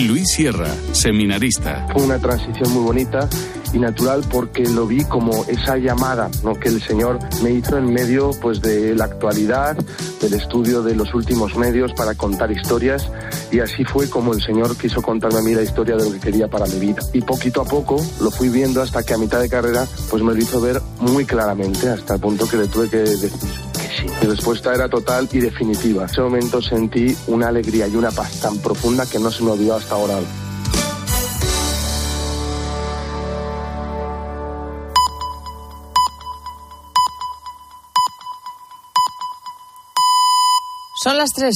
[0.00, 1.86] Luis Sierra, seminarista.
[1.92, 3.28] Fue una transición muy bonita
[3.72, 6.54] y natural porque lo vi como esa llamada ¿no?
[6.54, 9.76] que el Señor me hizo en medio pues de la actualidad,
[10.20, 13.08] del estudio de los últimos medios para contar historias
[13.52, 16.18] y así fue como el Señor quiso contarme a mí la historia de lo que
[16.18, 17.00] quería para mi vida.
[17.12, 20.34] Y poquito a poco lo fui viendo hasta que a mitad de carrera pues me
[20.34, 23.59] lo hizo ver muy claramente hasta el punto que le tuve que decir.
[24.20, 26.02] Mi respuesta era total y definitiva.
[26.02, 29.52] En ese momento sentí una alegría y una paz tan profunda que no se me
[29.52, 30.18] olvidó hasta ahora.
[41.02, 41.48] Son las tres.